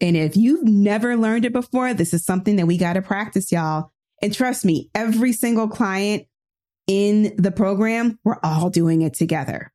And 0.00 0.16
if 0.16 0.36
you've 0.36 0.64
never 0.64 1.16
learned 1.16 1.44
it 1.44 1.52
before, 1.52 1.94
this 1.94 2.12
is 2.12 2.24
something 2.24 2.56
that 2.56 2.66
we 2.66 2.78
got 2.78 2.94
to 2.94 3.02
practice, 3.02 3.52
y'all. 3.52 3.90
And 4.22 4.34
trust 4.34 4.64
me, 4.64 4.90
every 4.94 5.32
single 5.32 5.68
client 5.68 6.26
in 6.86 7.34
the 7.36 7.52
program, 7.52 8.18
we're 8.24 8.40
all 8.42 8.70
doing 8.70 9.02
it 9.02 9.14
together. 9.14 9.72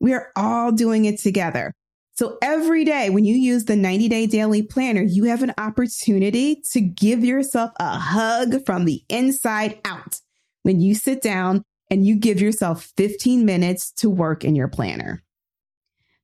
We 0.00 0.14
are 0.14 0.30
all 0.36 0.72
doing 0.72 1.04
it 1.04 1.20
together. 1.20 1.74
So 2.18 2.36
every 2.42 2.84
day 2.84 3.10
when 3.10 3.24
you 3.24 3.36
use 3.36 3.66
the 3.66 3.76
90 3.76 4.08
day 4.08 4.26
daily 4.26 4.60
planner, 4.60 5.02
you 5.02 5.26
have 5.26 5.44
an 5.44 5.54
opportunity 5.56 6.60
to 6.72 6.80
give 6.80 7.22
yourself 7.22 7.70
a 7.78 7.96
hug 7.96 8.66
from 8.66 8.86
the 8.86 9.04
inside 9.08 9.78
out 9.84 10.20
when 10.64 10.80
you 10.80 10.96
sit 10.96 11.22
down 11.22 11.62
and 11.92 12.04
you 12.04 12.16
give 12.16 12.40
yourself 12.40 12.92
15 12.96 13.44
minutes 13.44 13.92
to 13.98 14.10
work 14.10 14.42
in 14.42 14.56
your 14.56 14.66
planner. 14.66 15.22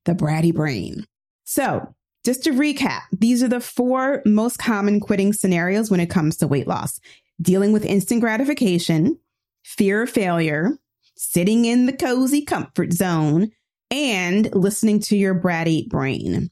The 0.04 0.14
bratty 0.16 0.52
brain. 0.52 1.04
So 1.44 1.94
just 2.24 2.42
to 2.42 2.50
recap, 2.50 3.02
these 3.12 3.40
are 3.44 3.48
the 3.48 3.60
four 3.60 4.20
most 4.26 4.56
common 4.56 4.98
quitting 4.98 5.32
scenarios 5.32 5.92
when 5.92 6.00
it 6.00 6.10
comes 6.10 6.36
to 6.38 6.48
weight 6.48 6.66
loss 6.66 6.98
dealing 7.40 7.70
with 7.72 7.84
instant 7.84 8.20
gratification, 8.20 9.16
fear 9.62 10.02
of 10.02 10.10
failure, 10.10 10.72
sitting 11.14 11.66
in 11.66 11.86
the 11.86 11.92
cozy 11.92 12.42
comfort 12.44 12.92
zone, 12.92 13.52
and 13.90 14.52
listening 14.54 15.00
to 15.00 15.16
your 15.16 15.34
bratty 15.34 15.88
brain. 15.88 16.50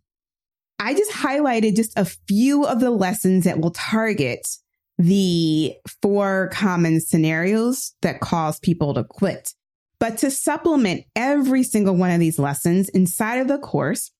I 0.78 0.94
just 0.94 1.12
highlighted 1.12 1.76
just 1.76 1.92
a 1.96 2.04
few 2.04 2.64
of 2.64 2.80
the 2.80 2.90
lessons 2.90 3.44
that 3.44 3.60
will 3.60 3.70
target 3.70 4.48
the 4.98 5.74
four 6.00 6.50
common 6.52 7.00
scenarios 7.00 7.94
that 8.02 8.20
cause 8.20 8.58
people 8.58 8.94
to 8.94 9.04
quit. 9.04 9.54
But 9.98 10.18
to 10.18 10.30
supplement 10.30 11.04
every 11.14 11.62
single 11.62 11.94
one 11.94 12.10
of 12.10 12.18
these 12.18 12.38
lessons 12.38 12.88
inside 12.88 13.36
of 13.36 13.48
the 13.48 13.58
course, 13.58 14.10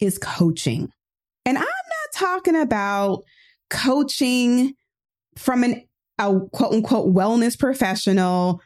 is 0.00 0.18
coaching. 0.18 0.90
And 1.44 1.58
I'm 1.58 1.64
not 1.64 2.12
talking 2.14 2.56
about 2.56 3.22
coaching 3.70 4.74
from 5.36 5.64
an 5.64 5.82
a 6.18 6.38
quote 6.52 6.72
unquote 6.72 7.14
wellness 7.14 7.58
professional 7.58 8.60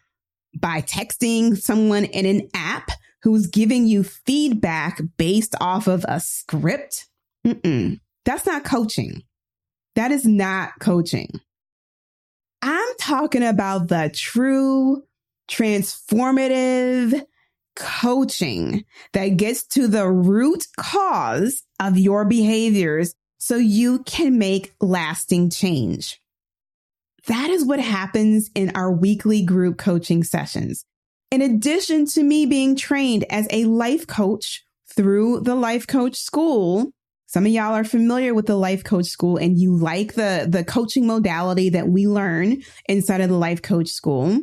by 0.59 0.83
texting 0.83 1.57
someone 1.57 2.05
in 2.05 2.27
an 2.27 2.49
app 2.55 2.91
who's 3.29 3.47
giving 3.47 3.87
you 3.87 4.03
feedback 4.03 5.03
based 5.19 5.55
off 5.61 5.87
of 5.87 6.03
a 6.09 6.19
script. 6.19 7.07
Mm-mm. 7.47 8.01
That's 8.25 8.47
not 8.47 8.65
coaching. 8.65 9.23
That 9.97 10.13
is 10.13 10.25
not 10.25 10.71
coaching. 10.81 11.39
I'm 12.63 12.89
talking 12.99 13.43
about 13.43 13.89
the 13.89 14.11
true 14.15 15.03
transformative 15.51 17.23
coaching 17.77 18.87
that 19.13 19.37
gets 19.37 19.67
to 19.67 19.89
the 19.89 20.09
root 20.09 20.67
cause 20.79 21.63
of 21.79 21.99
your 21.99 22.25
behaviors 22.25 23.15
so 23.37 23.57
you 23.57 23.99
can 24.05 24.39
make 24.39 24.73
lasting 24.81 25.51
change. 25.51 26.19
That 27.27 27.51
is 27.51 27.63
what 27.63 27.79
happens 27.79 28.51
in 28.55 28.73
our 28.75 28.91
weekly 28.91 29.43
group 29.45 29.77
coaching 29.77 30.25
sessions. 30.25 30.87
In 31.31 31.43
addition 31.43 32.07
to 32.07 32.23
me 32.23 32.47
being 32.47 32.75
trained 32.75 33.25
as 33.31 33.47
a 33.51 33.65
life 33.67 34.07
coach 34.07 34.65
through 34.95 35.41
the 35.41 35.55
life 35.55 35.87
coach 35.87 36.17
school, 36.17 36.91
some 37.27 37.45
of 37.45 37.53
y'all 37.53 37.75
are 37.75 37.85
familiar 37.85 38.33
with 38.33 38.47
the 38.47 38.57
life 38.57 38.83
coach 38.83 39.07
school 39.07 39.37
and 39.37 39.59
you 39.59 39.77
like 39.77 40.15
the, 40.15 40.47
the 40.49 40.65
coaching 40.65 41.07
modality 41.07 41.69
that 41.71 41.89
we 41.89 42.07
learn 42.07 42.63
inside 42.89 43.21
of 43.21 43.29
the 43.29 43.37
life 43.37 43.61
coach 43.61 43.89
school. 43.89 44.41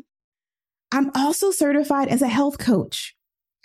I'm 0.91 1.09
also 1.15 1.49
certified 1.49 2.09
as 2.09 2.21
a 2.21 2.27
health 2.27 2.59
coach. 2.59 3.15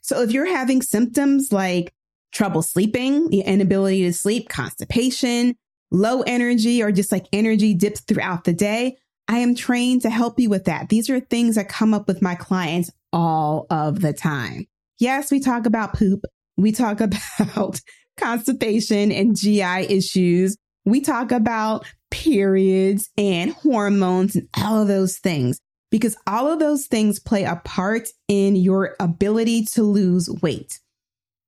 So 0.02 0.22
if 0.22 0.32
you're 0.32 0.50
having 0.50 0.80
symptoms 0.80 1.52
like 1.52 1.92
trouble 2.32 2.62
sleeping, 2.62 3.28
the 3.28 3.42
inability 3.42 4.04
to 4.04 4.14
sleep, 4.14 4.48
constipation, 4.48 5.54
low 5.90 6.22
energy, 6.22 6.82
or 6.82 6.90
just 6.90 7.12
like 7.12 7.26
energy 7.32 7.74
dips 7.74 8.00
throughout 8.00 8.44
the 8.44 8.54
day, 8.54 8.96
I 9.30 9.38
am 9.38 9.54
trained 9.54 10.02
to 10.02 10.10
help 10.10 10.40
you 10.40 10.50
with 10.50 10.64
that. 10.64 10.88
These 10.88 11.08
are 11.08 11.20
things 11.20 11.54
that 11.54 11.68
come 11.68 11.94
up 11.94 12.08
with 12.08 12.20
my 12.20 12.34
clients 12.34 12.90
all 13.12 13.64
of 13.70 14.00
the 14.00 14.12
time. 14.12 14.66
Yes, 14.98 15.30
we 15.30 15.38
talk 15.38 15.66
about 15.66 15.94
poop. 15.94 16.24
We 16.56 16.72
talk 16.72 17.00
about 17.38 17.80
constipation 18.16 19.12
and 19.12 19.36
GI 19.36 19.86
issues. 19.88 20.56
We 20.84 21.00
talk 21.00 21.30
about 21.30 21.86
periods 22.10 23.08
and 23.16 23.52
hormones 23.52 24.34
and 24.34 24.48
all 24.56 24.82
of 24.82 24.88
those 24.88 25.18
things 25.18 25.60
because 25.92 26.16
all 26.26 26.50
of 26.50 26.58
those 26.58 26.88
things 26.88 27.20
play 27.20 27.44
a 27.44 27.54
part 27.64 28.08
in 28.26 28.56
your 28.56 28.96
ability 28.98 29.66
to 29.74 29.84
lose 29.84 30.28
weight. 30.42 30.80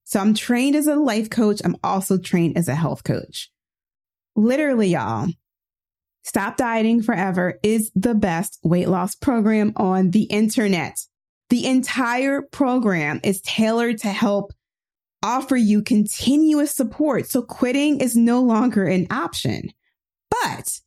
So 0.04 0.20
I'm 0.20 0.34
trained 0.34 0.76
as 0.76 0.86
a 0.86 0.94
life 0.94 1.30
coach. 1.30 1.60
I'm 1.64 1.76
also 1.82 2.16
trained 2.16 2.56
as 2.56 2.68
a 2.68 2.76
health 2.76 3.02
coach. 3.02 3.50
Literally, 4.36 4.90
y'all, 4.90 5.26
Stop 6.24 6.56
Dieting 6.56 7.02
Forever 7.02 7.58
is 7.62 7.90
the 7.94 8.14
best 8.14 8.58
weight 8.62 8.88
loss 8.88 9.14
program 9.14 9.72
on 9.76 10.10
the 10.10 10.24
internet. 10.24 11.06
The 11.50 11.66
entire 11.66 12.42
program 12.42 13.20
is 13.24 13.40
tailored 13.42 13.98
to 13.98 14.08
help 14.08 14.52
offer 15.22 15.56
you 15.56 15.82
continuous 15.82 16.74
support. 16.74 17.28
So 17.28 17.42
quitting 17.42 18.00
is 18.00 18.16
no 18.16 18.40
longer 18.40 18.84
an 18.84 19.06
option. 19.10 19.72
But 20.30 20.80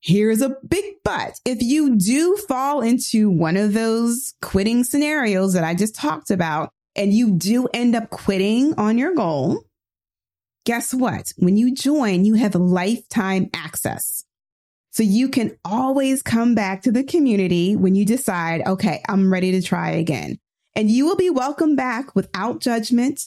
here's 0.00 0.42
a 0.42 0.56
big 0.68 0.84
but. 1.04 1.40
If 1.44 1.62
you 1.62 1.96
do 1.96 2.36
fall 2.48 2.80
into 2.80 3.30
one 3.30 3.56
of 3.56 3.72
those 3.74 4.34
quitting 4.42 4.84
scenarios 4.84 5.54
that 5.54 5.64
I 5.64 5.74
just 5.74 5.94
talked 5.94 6.30
about, 6.30 6.70
and 6.94 7.14
you 7.14 7.32
do 7.32 7.68
end 7.72 7.94
up 7.94 8.10
quitting 8.10 8.74
on 8.74 8.98
your 8.98 9.14
goal, 9.14 9.62
guess 10.66 10.92
what? 10.92 11.32
When 11.36 11.56
you 11.56 11.72
join, 11.74 12.24
you 12.24 12.34
have 12.34 12.56
lifetime 12.56 13.50
access. 13.54 14.24
So 14.98 15.04
you 15.04 15.28
can 15.28 15.56
always 15.64 16.22
come 16.22 16.56
back 16.56 16.82
to 16.82 16.90
the 16.90 17.04
community 17.04 17.76
when 17.76 17.94
you 17.94 18.04
decide, 18.04 18.66
okay, 18.66 19.00
I'm 19.08 19.32
ready 19.32 19.52
to 19.52 19.62
try 19.62 19.90
again. 19.90 20.40
And 20.74 20.90
you 20.90 21.04
will 21.06 21.14
be 21.14 21.30
welcome 21.30 21.76
back 21.76 22.16
without 22.16 22.60
judgment, 22.60 23.20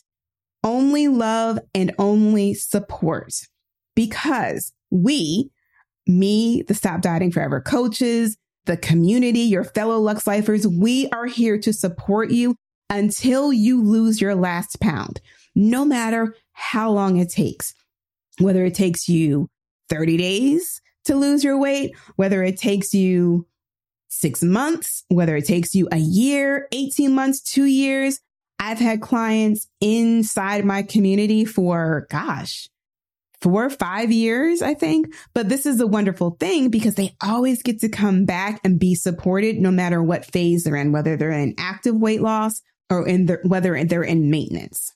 only 0.66 1.08
love 1.08 1.60
and 1.74 1.94
only 1.98 2.56
support 2.56 3.32
because 3.96 4.74
we, 4.90 5.50
me, 6.06 6.62
the 6.64 6.74
Stop 6.74 7.00
Dieting 7.00 7.32
Forever 7.32 7.62
coaches, 7.62 8.36
the 8.66 8.76
community, 8.76 9.40
your 9.40 9.64
fellow 9.64 9.98
Luxe 9.98 10.28
Lifers, 10.28 10.68
we 10.68 11.08
are 11.14 11.28
here 11.28 11.58
to 11.60 11.72
support 11.72 12.32
you 12.32 12.54
until 12.90 13.54
you 13.54 13.82
lose 13.82 14.20
your 14.20 14.36
last 14.36 14.82
pound, 14.82 15.22
no 15.56 15.86
matter 15.86 16.36
how 16.52 16.92
long 16.92 17.16
it 17.16 17.30
takes, 17.30 17.74
whether 18.40 18.66
it 18.66 18.76
takes 18.76 19.08
you 19.08 19.48
30 19.88 20.18
days, 20.18 20.81
to 21.06 21.16
lose 21.16 21.44
your 21.44 21.58
weight, 21.58 21.96
whether 22.16 22.44
it 22.44 22.58
takes 22.58 22.94
you 22.94 23.48
six 24.08 24.44
months, 24.44 25.04
whether 25.08 25.36
it 25.36 25.46
takes 25.46 25.74
you 25.74 25.88
a 25.92 25.98
year, 25.98 26.68
18 26.72 27.14
months, 27.14 27.42
two 27.42 27.66
years. 27.66 28.20
I've 28.60 28.80
had 28.80 29.02
clients 29.02 29.68
inside 29.80 30.66
my 30.66 30.84
community 30.84 31.46
for, 31.46 32.06
gosh, 32.12 32.70
four 33.42 33.66
or 33.66 33.70
five 33.72 34.12
years, 34.12 34.62
I 34.62 34.76
think. 34.76 35.14
But 35.34 35.50
this 35.50 35.66
is 35.66 35.80
a 35.80 35.88
wonderful 35.88 36.38
thing 36.40 36.70
because 36.70 36.96
they 36.96 37.16
always 37.22 37.64
get 37.64 37.80
to 37.82 37.90
come 37.90 38.26
back 38.26 38.62
and 38.64 38.80
be 38.80 38.94
supported 38.94 39.58
no 39.58 39.72
matter 39.72 40.04
what 40.04 40.26
phase 40.26 40.64
they're 40.64 40.76
in, 40.76 40.92
whether 40.92 41.18
they're 41.18 41.32
in 41.32 41.56
active 41.58 41.96
weight 41.96 42.22
loss 42.22 42.62
or 42.90 43.08
in 43.08 43.26
the, 43.26 43.40
whether 43.44 43.84
they're 43.84 44.04
in 44.04 44.30
maintenance. 44.30 44.94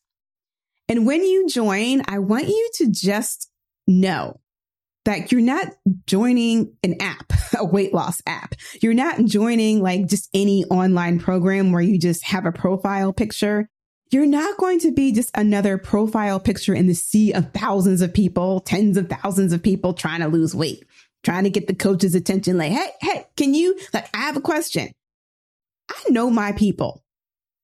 And 0.87 1.07
when 1.07 1.23
you 1.23 1.47
join, 1.47 2.03
I 2.07 2.19
want 2.19 2.47
you 2.47 2.69
to 2.75 2.91
just 2.91 3.49
know 3.87 4.39
that 5.05 5.31
you're 5.31 5.41
not 5.41 5.67
joining 6.05 6.75
an 6.83 6.95
app, 6.99 7.31
a 7.57 7.63
weight 7.63 7.93
loss 7.93 8.21
app. 8.27 8.55
You're 8.81 8.93
not 8.93 9.23
joining 9.25 9.81
like 9.81 10.07
just 10.07 10.29
any 10.33 10.65
online 10.65 11.19
program 11.19 11.71
where 11.71 11.81
you 11.81 11.97
just 11.97 12.25
have 12.25 12.45
a 12.45 12.51
profile 12.51 13.13
picture. 13.13 13.69
You're 14.11 14.25
not 14.25 14.57
going 14.57 14.79
to 14.79 14.91
be 14.91 15.11
just 15.11 15.31
another 15.35 15.77
profile 15.77 16.39
picture 16.39 16.75
in 16.75 16.87
the 16.87 16.93
sea 16.93 17.33
of 17.33 17.51
thousands 17.53 18.01
of 18.01 18.13
people, 18.13 18.59
tens 18.59 18.97
of 18.97 19.09
thousands 19.09 19.51
of 19.53 19.63
people 19.63 19.93
trying 19.93 20.21
to 20.21 20.27
lose 20.27 20.55
weight, 20.55 20.85
trying 21.23 21.43
to 21.43 21.49
get 21.49 21.67
the 21.67 21.73
coach's 21.75 22.13
attention. 22.13 22.57
Like, 22.57 22.71
hey, 22.71 22.89
hey, 23.01 23.25
can 23.35 23.53
you, 23.53 23.79
like, 23.93 24.07
I 24.15 24.21
have 24.21 24.37
a 24.37 24.41
question. 24.41 24.91
I 25.89 26.09
know 26.09 26.29
my 26.29 26.51
people. 26.51 27.03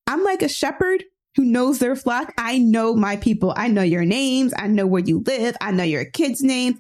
I'm 0.08 0.24
like 0.24 0.42
a 0.42 0.50
shepherd 0.50 1.04
who 1.36 1.46
knows 1.46 1.80
their 1.80 1.96
flock. 1.96 2.34
I 2.38 2.58
know 2.58 2.96
my 2.96 3.18
people. 3.18 3.54
I 3.56 3.68
know 3.68 3.84
your 3.84 4.04
names. 4.04 4.54
I 4.58 4.68
know 4.68 4.86
where 4.86 5.04
you 5.04 5.24
live. 5.26 5.56
I 5.62 5.72
know 5.72 5.84
your 5.84 6.06
kids' 6.06 6.42
names. 6.42 6.78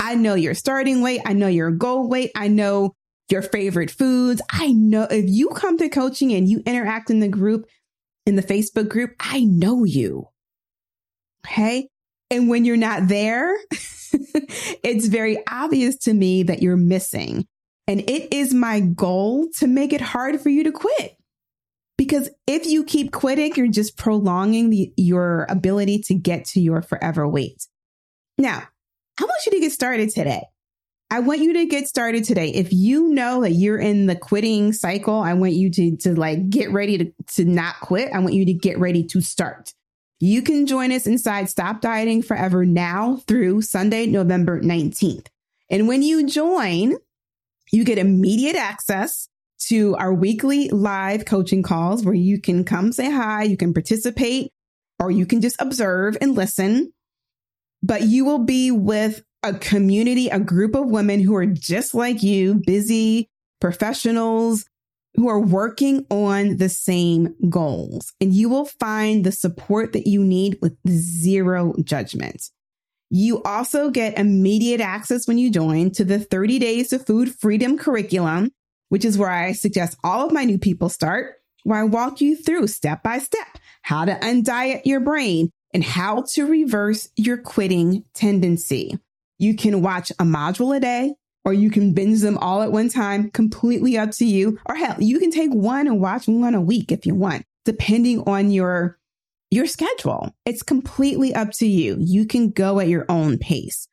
I 0.00 0.14
know 0.14 0.34
your 0.34 0.54
starting 0.54 1.02
weight. 1.02 1.20
I 1.24 1.32
know 1.32 1.48
your 1.48 1.70
goal 1.70 2.08
weight. 2.08 2.30
I 2.34 2.48
know 2.48 2.94
your 3.30 3.42
favorite 3.42 3.90
foods. 3.90 4.42
I 4.50 4.72
know 4.72 5.06
if 5.10 5.24
you 5.28 5.48
come 5.50 5.78
to 5.78 5.88
coaching 5.88 6.32
and 6.32 6.48
you 6.48 6.62
interact 6.66 7.10
in 7.10 7.20
the 7.20 7.28
group, 7.28 7.66
in 8.26 8.36
the 8.36 8.42
Facebook 8.42 8.88
group, 8.88 9.14
I 9.20 9.44
know 9.44 9.84
you. 9.84 10.28
Okay. 11.46 11.88
And 12.30 12.48
when 12.48 12.64
you're 12.64 12.76
not 12.76 13.08
there, 13.08 13.54
it's 13.70 15.06
very 15.06 15.38
obvious 15.48 15.96
to 15.98 16.14
me 16.14 16.42
that 16.44 16.62
you're 16.62 16.76
missing. 16.76 17.46
And 17.86 18.00
it 18.00 18.32
is 18.32 18.54
my 18.54 18.80
goal 18.80 19.48
to 19.58 19.66
make 19.66 19.92
it 19.92 20.00
hard 20.00 20.40
for 20.40 20.48
you 20.48 20.64
to 20.64 20.72
quit. 20.72 21.16
Because 21.96 22.28
if 22.46 22.66
you 22.66 22.84
keep 22.84 23.12
quitting, 23.12 23.54
you're 23.54 23.68
just 23.68 23.96
prolonging 23.96 24.70
the, 24.70 24.92
your 24.96 25.46
ability 25.48 26.00
to 26.06 26.14
get 26.14 26.44
to 26.46 26.60
your 26.60 26.82
forever 26.82 27.28
weight. 27.28 27.66
Now, 28.36 28.64
I 29.18 29.24
want 29.24 29.46
you 29.46 29.52
to 29.52 29.60
get 29.60 29.72
started 29.72 30.10
today. 30.10 30.42
I 31.10 31.20
want 31.20 31.40
you 31.40 31.52
to 31.52 31.66
get 31.66 31.86
started 31.86 32.24
today. 32.24 32.48
If 32.48 32.72
you 32.72 33.08
know 33.08 33.42
that 33.42 33.52
you're 33.52 33.78
in 33.78 34.06
the 34.06 34.16
quitting 34.16 34.72
cycle, 34.72 35.20
I 35.20 35.34
want 35.34 35.52
you 35.52 35.70
to, 35.70 35.96
to 35.98 36.14
like 36.14 36.50
get 36.50 36.72
ready 36.72 36.98
to, 36.98 37.12
to 37.34 37.44
not 37.44 37.78
quit. 37.80 38.10
I 38.12 38.18
want 38.18 38.34
you 38.34 38.44
to 38.46 38.52
get 38.52 38.78
ready 38.78 39.04
to 39.04 39.20
start. 39.20 39.72
You 40.18 40.42
can 40.42 40.66
join 40.66 40.90
us 40.90 41.06
inside 41.06 41.48
Stop 41.48 41.80
Dieting 41.80 42.22
Forever 42.22 42.64
now 42.64 43.16
through 43.28 43.62
Sunday, 43.62 44.06
November 44.06 44.60
19th. 44.60 45.26
And 45.70 45.86
when 45.86 46.02
you 46.02 46.26
join, 46.26 46.96
you 47.70 47.84
get 47.84 47.98
immediate 47.98 48.56
access 48.56 49.28
to 49.66 49.94
our 49.96 50.12
weekly 50.12 50.68
live 50.70 51.24
coaching 51.24 51.62
calls 51.62 52.04
where 52.04 52.14
you 52.14 52.40
can 52.40 52.64
come 52.64 52.92
say 52.92 53.10
hi, 53.10 53.44
you 53.44 53.56
can 53.56 53.72
participate, 53.72 54.50
or 54.98 55.10
you 55.10 55.26
can 55.26 55.40
just 55.40 55.56
observe 55.60 56.16
and 56.20 56.34
listen 56.34 56.92
but 57.84 58.02
you 58.02 58.24
will 58.24 58.38
be 58.38 58.70
with 58.70 59.22
a 59.42 59.52
community, 59.52 60.28
a 60.28 60.40
group 60.40 60.74
of 60.74 60.88
women 60.88 61.20
who 61.20 61.34
are 61.36 61.44
just 61.44 61.94
like 61.94 62.22
you, 62.22 62.62
busy 62.66 63.28
professionals 63.60 64.64
who 65.16 65.28
are 65.28 65.40
working 65.40 66.06
on 66.10 66.56
the 66.56 66.70
same 66.70 67.34
goals. 67.50 68.12
And 68.22 68.32
you 68.32 68.48
will 68.48 68.64
find 68.64 69.22
the 69.22 69.30
support 69.30 69.92
that 69.92 70.06
you 70.06 70.24
need 70.24 70.56
with 70.62 70.76
zero 70.88 71.74
judgment. 71.84 72.50
You 73.10 73.42
also 73.42 73.90
get 73.90 74.18
immediate 74.18 74.80
access 74.80 75.28
when 75.28 75.36
you 75.36 75.50
join 75.50 75.90
to 75.92 76.04
the 76.04 76.18
30 76.18 76.58
days 76.58 76.92
of 76.92 77.06
food 77.06 77.34
freedom 77.38 77.76
curriculum, 77.76 78.50
which 78.88 79.04
is 79.04 79.18
where 79.18 79.30
I 79.30 79.52
suggest 79.52 79.98
all 80.02 80.26
of 80.26 80.32
my 80.32 80.44
new 80.44 80.58
people 80.58 80.88
start, 80.88 81.34
where 81.64 81.80
I 81.80 81.84
walk 81.84 82.22
you 82.22 82.34
through 82.34 82.66
step 82.68 83.02
by 83.02 83.18
step 83.18 83.58
how 83.82 84.06
to 84.06 84.14
undiet 84.14 84.86
your 84.86 85.00
brain, 85.00 85.50
and 85.74 85.82
how 85.82 86.22
to 86.34 86.46
reverse 86.46 87.08
your 87.16 87.36
quitting 87.36 88.04
tendency. 88.14 88.96
You 89.38 89.56
can 89.56 89.82
watch 89.82 90.10
a 90.12 90.24
module 90.24 90.74
a 90.74 90.80
day 90.80 91.14
or 91.44 91.52
you 91.52 91.70
can 91.70 91.92
binge 91.92 92.20
them 92.20 92.38
all 92.38 92.62
at 92.62 92.72
one 92.72 92.88
time, 92.88 93.30
completely 93.30 93.98
up 93.98 94.12
to 94.12 94.24
you. 94.24 94.58
Or 94.66 94.76
hell, 94.76 94.96
you 94.98 95.18
can 95.18 95.30
take 95.30 95.50
one 95.50 95.86
and 95.86 96.00
watch 96.00 96.26
one 96.26 96.54
a 96.54 96.60
week 96.60 96.92
if 96.92 97.04
you 97.04 97.14
want, 97.14 97.44
depending 97.64 98.20
on 98.20 98.50
your 98.50 98.98
your 99.50 99.66
schedule. 99.66 100.34
It's 100.46 100.62
completely 100.62 101.34
up 101.34 101.50
to 101.58 101.66
you. 101.66 101.96
You 102.00 102.26
can 102.26 102.50
go 102.50 102.80
at 102.80 102.88
your 102.88 103.04
own 103.08 103.38
pace. 103.38 103.88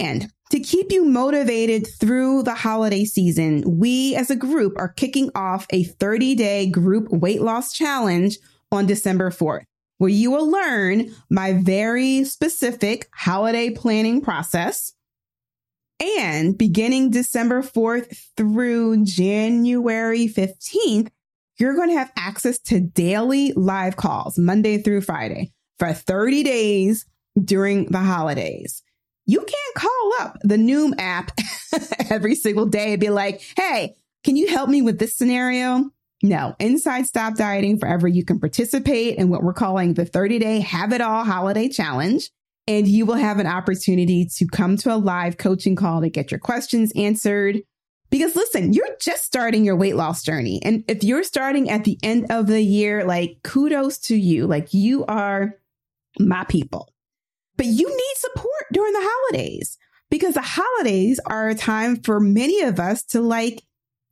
And 0.00 0.32
to 0.50 0.58
keep 0.58 0.90
you 0.90 1.04
motivated 1.04 1.86
through 2.00 2.42
the 2.42 2.54
holiday 2.54 3.04
season, 3.04 3.78
we 3.78 4.16
as 4.16 4.30
a 4.30 4.36
group 4.36 4.72
are 4.76 4.88
kicking 4.88 5.30
off 5.34 5.66
a 5.70 5.84
30 5.84 6.34
day 6.34 6.66
group 6.66 7.08
weight 7.10 7.42
loss 7.42 7.72
challenge 7.72 8.38
on 8.72 8.86
December 8.86 9.30
4th 9.30 9.64
where 9.98 10.10
you 10.10 10.30
will 10.30 10.50
learn 10.50 11.14
my 11.30 11.52
very 11.52 12.24
specific 12.24 13.08
holiday 13.12 13.70
planning 13.70 14.20
process. 14.20 14.94
And 16.00 16.56
beginning 16.56 17.10
December 17.10 17.62
4th 17.62 18.16
through 18.36 19.04
January 19.04 20.28
15th, 20.28 21.10
you're 21.58 21.74
going 21.74 21.88
to 21.88 21.98
have 21.98 22.12
access 22.16 22.58
to 22.60 22.80
daily 22.80 23.52
live 23.52 23.96
calls 23.96 24.38
Monday 24.38 24.78
through 24.78 25.00
Friday 25.00 25.52
for 25.78 25.92
30 25.92 26.44
days 26.44 27.04
during 27.44 27.86
the 27.86 27.98
holidays. 27.98 28.82
You 29.26 29.40
can't 29.40 29.74
call 29.74 30.12
up 30.20 30.38
the 30.42 30.56
Noom 30.56 30.94
app 30.98 31.32
every 32.10 32.36
single 32.36 32.66
day 32.66 32.92
and 32.92 33.00
be 33.00 33.10
like, 33.10 33.42
Hey, 33.56 33.96
can 34.24 34.36
you 34.36 34.48
help 34.48 34.70
me 34.70 34.82
with 34.82 34.98
this 34.98 35.16
scenario? 35.16 35.90
No, 36.22 36.56
inside 36.58 37.06
Stop 37.06 37.36
Dieting 37.36 37.78
Forever, 37.78 38.08
you 38.08 38.24
can 38.24 38.40
participate 38.40 39.16
in 39.16 39.28
what 39.28 39.42
we're 39.42 39.52
calling 39.52 39.94
the 39.94 40.04
30 40.04 40.38
day 40.40 40.60
Have 40.60 40.92
It 40.92 41.00
All 41.00 41.24
Holiday 41.24 41.68
Challenge. 41.68 42.28
And 42.66 42.86
you 42.86 43.06
will 43.06 43.14
have 43.14 43.38
an 43.38 43.46
opportunity 43.46 44.28
to 44.36 44.46
come 44.46 44.76
to 44.78 44.92
a 44.92 44.96
live 44.96 45.38
coaching 45.38 45.74
call 45.74 46.02
to 46.02 46.10
get 46.10 46.30
your 46.30 46.40
questions 46.40 46.92
answered. 46.94 47.60
Because 48.10 48.36
listen, 48.36 48.72
you're 48.72 48.96
just 49.00 49.24
starting 49.24 49.64
your 49.64 49.76
weight 49.76 49.96
loss 49.96 50.22
journey. 50.22 50.60
And 50.62 50.84
if 50.88 51.02
you're 51.02 51.22
starting 51.22 51.70
at 51.70 51.84
the 51.84 51.98
end 52.02 52.26
of 52.30 52.46
the 52.46 52.60
year, 52.60 53.04
like 53.04 53.38
kudos 53.42 53.98
to 54.00 54.16
you. 54.16 54.46
Like 54.46 54.74
you 54.74 55.06
are 55.06 55.54
my 56.18 56.44
people. 56.44 56.92
But 57.56 57.66
you 57.66 57.88
need 57.88 58.14
support 58.16 58.66
during 58.72 58.92
the 58.92 59.08
holidays 59.08 59.78
because 60.10 60.34
the 60.34 60.42
holidays 60.42 61.20
are 61.26 61.48
a 61.48 61.54
time 61.54 61.96
for 61.96 62.20
many 62.20 62.62
of 62.62 62.80
us 62.80 63.02
to 63.04 63.20
like 63.20 63.62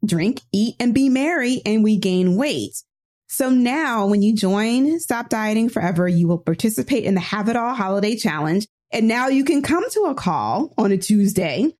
drink, 0.06 0.40
eat, 0.52 0.76
and 0.80 0.94
be 0.94 1.08
merry, 1.08 1.60
and 1.66 1.84
we 1.84 1.96
gain 1.96 2.36
weight. 2.36 2.82
So 3.28 3.50
now 3.50 4.06
when 4.06 4.22
you 4.22 4.34
join 4.34 5.00
Stop 5.00 5.28
Dieting 5.28 5.68
Forever, 5.68 6.06
you 6.06 6.28
will 6.28 6.38
participate 6.38 7.04
in 7.04 7.14
the 7.14 7.20
Have 7.20 7.48
It 7.48 7.56
All 7.56 7.74
Holiday 7.74 8.16
Challenge. 8.16 8.66
And 8.92 9.08
now 9.08 9.28
you 9.28 9.44
can 9.44 9.62
come 9.62 9.88
to 9.90 10.04
a 10.04 10.14
call 10.14 10.72
on 10.78 10.92
a 10.92 10.96
Tuesday 10.96 11.72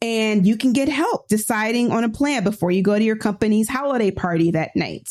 and 0.00 0.46
you 0.46 0.56
can 0.56 0.72
get 0.72 0.88
help 0.88 1.28
deciding 1.28 1.92
on 1.92 2.04
a 2.04 2.08
plan 2.08 2.44
before 2.44 2.70
you 2.70 2.82
go 2.82 2.98
to 2.98 3.04
your 3.04 3.16
company's 3.16 3.68
holiday 3.68 4.10
party 4.10 4.50
that 4.50 4.74
night. 4.74 5.08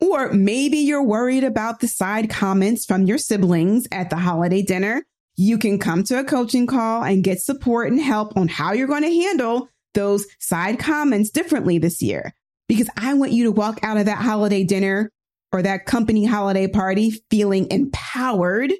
Or 0.00 0.32
maybe 0.32 0.78
you're 0.78 1.02
worried 1.02 1.44
about 1.44 1.80
the 1.80 1.88
side 1.88 2.30
comments 2.30 2.84
from 2.84 3.06
your 3.06 3.18
siblings 3.18 3.86
at 3.92 4.10
the 4.10 4.16
holiday 4.16 4.62
dinner. 4.62 5.04
You 5.36 5.58
can 5.58 5.78
come 5.78 6.04
to 6.04 6.18
a 6.18 6.24
coaching 6.24 6.66
call 6.66 7.02
and 7.02 7.24
get 7.24 7.40
support 7.40 7.90
and 7.90 8.00
help 8.00 8.36
on 8.36 8.48
how 8.48 8.72
you're 8.72 8.86
going 8.86 9.02
to 9.02 9.08
handle 9.08 9.68
those 9.94 10.26
side 10.38 10.78
comments 10.78 11.30
differently 11.30 11.78
this 11.78 12.02
year. 12.02 12.34
Because 12.68 12.88
I 12.96 13.14
want 13.14 13.32
you 13.32 13.44
to 13.44 13.52
walk 13.52 13.80
out 13.82 13.96
of 13.96 14.06
that 14.06 14.18
holiday 14.18 14.64
dinner 14.64 15.10
or 15.52 15.62
that 15.62 15.86
company 15.86 16.24
holiday 16.24 16.66
party 16.66 17.12
feeling 17.30 17.70
empowered 17.70 18.72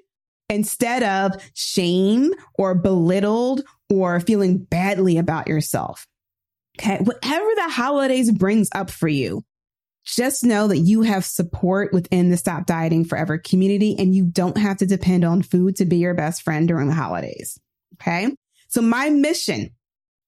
instead 0.48 1.03
of 1.03 1.40
shame 1.55 2.33
or 2.55 2.74
belittled 2.74 3.62
or 3.90 4.20
feeling 4.20 4.59
badly 4.59 5.18
about 5.18 5.48
yourself. 5.48 6.07
Okay. 6.79 6.98
Whatever 6.98 7.48
the 7.57 7.68
holidays 7.68 8.33
brings 8.33 8.68
up 8.74 8.90
for 8.90 9.09
you, 9.09 9.44
just 10.05 10.44
know 10.44 10.68
that 10.68 10.79
you 10.79 11.03
have 11.03 11.24
support 11.24 11.92
within 11.92 12.31
the 12.31 12.37
Stop 12.37 12.66
Dieting 12.66 13.05
Forever 13.05 13.38
community 13.38 13.96
and 13.98 14.14
you 14.14 14.27
don't 14.27 14.59
have 14.59 14.79
to 14.79 14.87
depend 14.87 15.24
on 15.24 15.42
food 15.42 15.77
to 15.77 15.85
be 15.85 15.98
your 15.98 16.14
best 16.14 16.42
friend 16.42 16.68
during 16.68 16.88
the 16.88 16.94
holidays. 16.94 17.59
Okay. 17.94 18.29
So 18.68 18.83
my 18.83 19.09
mission 19.11 19.70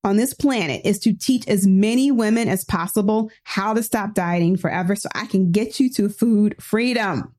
on 0.07 0.17
this 0.17 0.33
planet 0.33 0.83
is 0.85 1.01
to 1.01 1.13
teach 1.13 1.47
as 1.49 1.67
many 1.67 2.13
women 2.13 2.49
as 2.49 2.65
possible 2.65 3.29
how 3.43 3.75
to 3.75 3.83
stop 3.83 4.15
dieting 4.15 4.57
forever 4.57 4.95
so 4.95 5.09
I 5.15 5.27
can 5.27 5.51
get 5.51 5.81
you 5.81 5.91
to 5.95 6.09
food 6.09 6.55
freedom. 6.63 7.35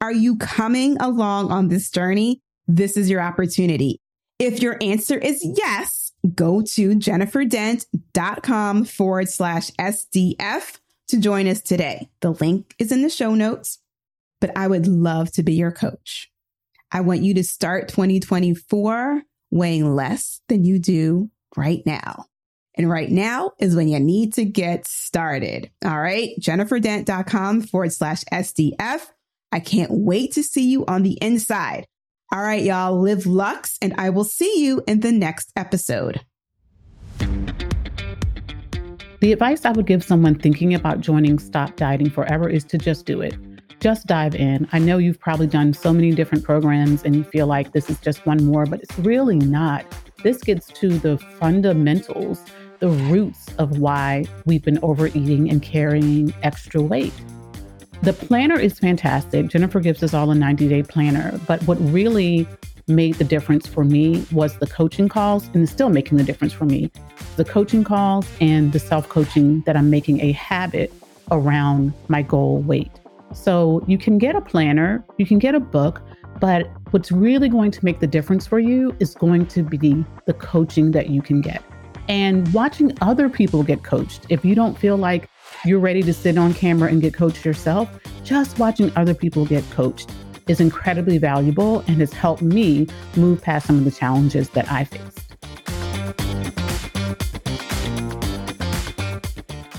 Are 0.00 0.12
you 0.12 0.36
coming 0.36 0.96
along 0.98 1.50
on 1.50 1.66
this 1.66 1.90
journey? 1.90 2.40
This 2.68 2.96
is 2.96 3.10
your 3.10 3.20
opportunity. 3.20 4.00
If 4.38 4.62
your 4.62 4.78
answer 4.80 5.18
is 5.18 5.44
yes, 5.44 6.12
go 6.32 6.62
to 6.62 6.94
jenniferdent.com 6.94 8.84
forward 8.84 9.28
slash 9.28 9.70
SDF 9.72 10.78
to 11.08 11.18
join 11.18 11.48
us 11.48 11.60
today. 11.60 12.08
The 12.20 12.30
link 12.30 12.72
is 12.78 12.92
in 12.92 13.02
the 13.02 13.10
show 13.10 13.34
notes, 13.34 13.78
but 14.40 14.56
I 14.56 14.68
would 14.68 14.86
love 14.86 15.32
to 15.32 15.42
be 15.42 15.54
your 15.54 15.72
coach. 15.72 16.30
I 16.92 17.00
want 17.00 17.22
you 17.22 17.34
to 17.34 17.42
start 17.42 17.88
2024 17.88 19.22
weighing 19.50 19.96
less 19.96 20.40
than 20.48 20.64
you 20.64 20.78
do 20.78 21.30
right 21.56 21.82
now. 21.84 22.26
And 22.76 22.88
right 22.88 23.10
now 23.10 23.52
is 23.58 23.74
when 23.74 23.88
you 23.88 23.98
need 24.00 24.34
to 24.34 24.44
get 24.44 24.86
started. 24.86 25.70
All 25.84 26.00
right. 26.00 26.30
JenniferDent.com 26.40 27.62
forward 27.62 27.92
slash 27.92 28.24
SDF. 28.32 29.08
I 29.52 29.60
can't 29.60 29.90
wait 29.90 30.32
to 30.32 30.42
see 30.42 30.70
you 30.70 30.86
on 30.86 31.02
the 31.02 31.18
inside. 31.20 31.86
All 32.32 32.40
right, 32.40 32.62
y'all 32.62 33.00
live 33.00 33.26
Luxe 33.26 33.76
and 33.82 33.92
I 33.98 34.10
will 34.10 34.22
see 34.22 34.64
you 34.64 34.84
in 34.86 35.00
the 35.00 35.10
next 35.10 35.50
episode. 35.56 36.20
The 39.20 39.32
advice 39.32 39.64
I 39.64 39.72
would 39.72 39.86
give 39.86 40.04
someone 40.04 40.36
thinking 40.36 40.72
about 40.72 41.00
joining 41.00 41.40
Stop 41.40 41.74
Dieting 41.74 42.08
Forever 42.08 42.48
is 42.48 42.64
to 42.66 42.78
just 42.78 43.04
do 43.04 43.20
it. 43.20 43.36
Just 43.80 44.06
dive 44.06 44.34
in. 44.36 44.68
I 44.72 44.78
know 44.78 44.98
you've 44.98 45.18
probably 45.18 45.48
done 45.48 45.74
so 45.74 45.92
many 45.92 46.12
different 46.12 46.44
programs 46.44 47.02
and 47.02 47.16
you 47.16 47.24
feel 47.24 47.48
like 47.48 47.72
this 47.72 47.90
is 47.90 47.98
just 47.98 48.24
one 48.26 48.44
more, 48.44 48.64
but 48.64 48.80
it's 48.80 48.98
really 49.00 49.38
not. 49.38 49.84
This 50.22 50.38
gets 50.42 50.66
to 50.66 50.98
the 50.98 51.18
fundamentals, 51.38 52.44
the 52.78 52.88
roots 52.88 53.48
of 53.58 53.78
why 53.78 54.26
we've 54.44 54.62
been 54.62 54.78
overeating 54.82 55.50
and 55.50 55.62
carrying 55.62 56.34
extra 56.42 56.82
weight. 56.82 57.14
The 58.02 58.12
planner 58.12 58.58
is 58.58 58.78
fantastic. 58.78 59.48
Jennifer 59.48 59.80
gives 59.80 60.02
us 60.02 60.14
all 60.14 60.30
a 60.30 60.34
90 60.34 60.68
day 60.68 60.82
planner. 60.82 61.38
But 61.46 61.62
what 61.64 61.76
really 61.92 62.46
made 62.86 63.14
the 63.16 63.24
difference 63.24 63.66
for 63.66 63.84
me 63.84 64.24
was 64.32 64.56
the 64.58 64.66
coaching 64.66 65.08
calls, 65.08 65.48
and 65.48 65.62
it's 65.62 65.72
still 65.72 65.90
making 65.90 66.18
the 66.18 66.24
difference 66.24 66.52
for 66.52 66.64
me. 66.64 66.90
The 67.36 67.44
coaching 67.44 67.84
calls 67.84 68.26
and 68.40 68.72
the 68.72 68.78
self 68.78 69.08
coaching 69.08 69.62
that 69.62 69.76
I'm 69.76 69.90
making 69.90 70.20
a 70.20 70.32
habit 70.32 70.92
around 71.30 71.92
my 72.08 72.22
goal 72.22 72.58
weight. 72.58 72.90
So 73.32 73.84
you 73.86 73.96
can 73.96 74.18
get 74.18 74.34
a 74.34 74.40
planner, 74.40 75.04
you 75.18 75.26
can 75.26 75.38
get 75.38 75.54
a 75.54 75.60
book, 75.60 76.02
but 76.40 76.68
what's 76.90 77.12
really 77.12 77.48
going 77.48 77.70
to 77.70 77.84
make 77.84 78.00
the 78.00 78.06
difference 78.06 78.46
for 78.46 78.58
you 78.58 78.94
is 78.98 79.14
going 79.14 79.46
to 79.46 79.62
be 79.62 80.04
the 80.26 80.34
coaching 80.34 80.90
that 80.90 81.08
you 81.08 81.22
can 81.22 81.40
get 81.40 81.62
and 82.08 82.52
watching 82.52 82.96
other 83.00 83.28
people 83.28 83.62
get 83.62 83.84
coached. 83.84 84.26
If 84.28 84.44
you 84.44 84.56
don't 84.56 84.76
feel 84.76 84.96
like 84.96 85.28
you're 85.64 85.78
ready 85.78 86.02
to 86.02 86.12
sit 86.12 86.36
on 86.36 86.54
camera 86.54 86.90
and 86.90 87.00
get 87.00 87.14
coached 87.14 87.44
yourself, 87.44 87.88
just 88.24 88.58
watching 88.58 88.90
other 88.96 89.14
people 89.14 89.46
get 89.46 89.62
coached 89.70 90.10
is 90.48 90.58
incredibly 90.58 91.18
valuable 91.18 91.84
and 91.86 91.98
has 91.98 92.12
helped 92.12 92.42
me 92.42 92.88
move 93.16 93.40
past 93.40 93.68
some 93.68 93.78
of 93.78 93.84
the 93.84 93.92
challenges 93.92 94.50
that 94.50 94.70
I 94.72 94.82
faced. 94.82 95.36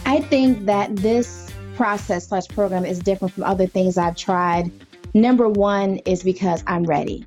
I 0.05 0.21
think 0.21 0.65
that 0.65 0.95
this 0.95 1.51
process 1.75 2.29
slash 2.29 2.47
program 2.47 2.85
is 2.85 2.99
different 2.99 3.33
from 3.33 3.43
other 3.43 3.67
things 3.67 3.97
I've 3.97 4.15
tried 4.15 4.71
Number 5.13 5.49
one 5.49 5.97
is 6.05 6.23
because 6.23 6.63
I'm 6.67 6.83
ready. 6.83 7.25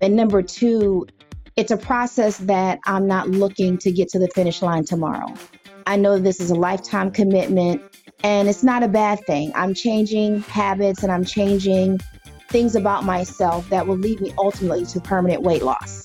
And 0.00 0.16
number 0.16 0.42
two, 0.42 1.06
it's 1.56 1.70
a 1.70 1.76
process 1.76 2.38
that 2.38 2.78
I'm 2.86 3.06
not 3.06 3.28
looking 3.28 3.78
to 3.78 3.92
get 3.92 4.08
to 4.10 4.18
the 4.18 4.28
finish 4.28 4.62
line 4.62 4.84
tomorrow. 4.84 5.32
I 5.86 5.96
know 5.96 6.18
this 6.18 6.40
is 6.40 6.50
a 6.50 6.54
lifetime 6.54 7.10
commitment 7.10 7.82
and 8.22 8.48
it's 8.48 8.62
not 8.62 8.82
a 8.82 8.88
bad 8.88 9.20
thing. 9.26 9.52
I'm 9.54 9.74
changing 9.74 10.42
habits 10.42 11.02
and 11.02 11.10
I'm 11.10 11.24
changing 11.24 12.00
things 12.48 12.76
about 12.76 13.04
myself 13.04 13.68
that 13.70 13.86
will 13.86 13.96
lead 13.96 14.20
me 14.20 14.32
ultimately 14.38 14.84
to 14.86 15.00
permanent 15.00 15.42
weight 15.42 15.62
loss. 15.62 16.04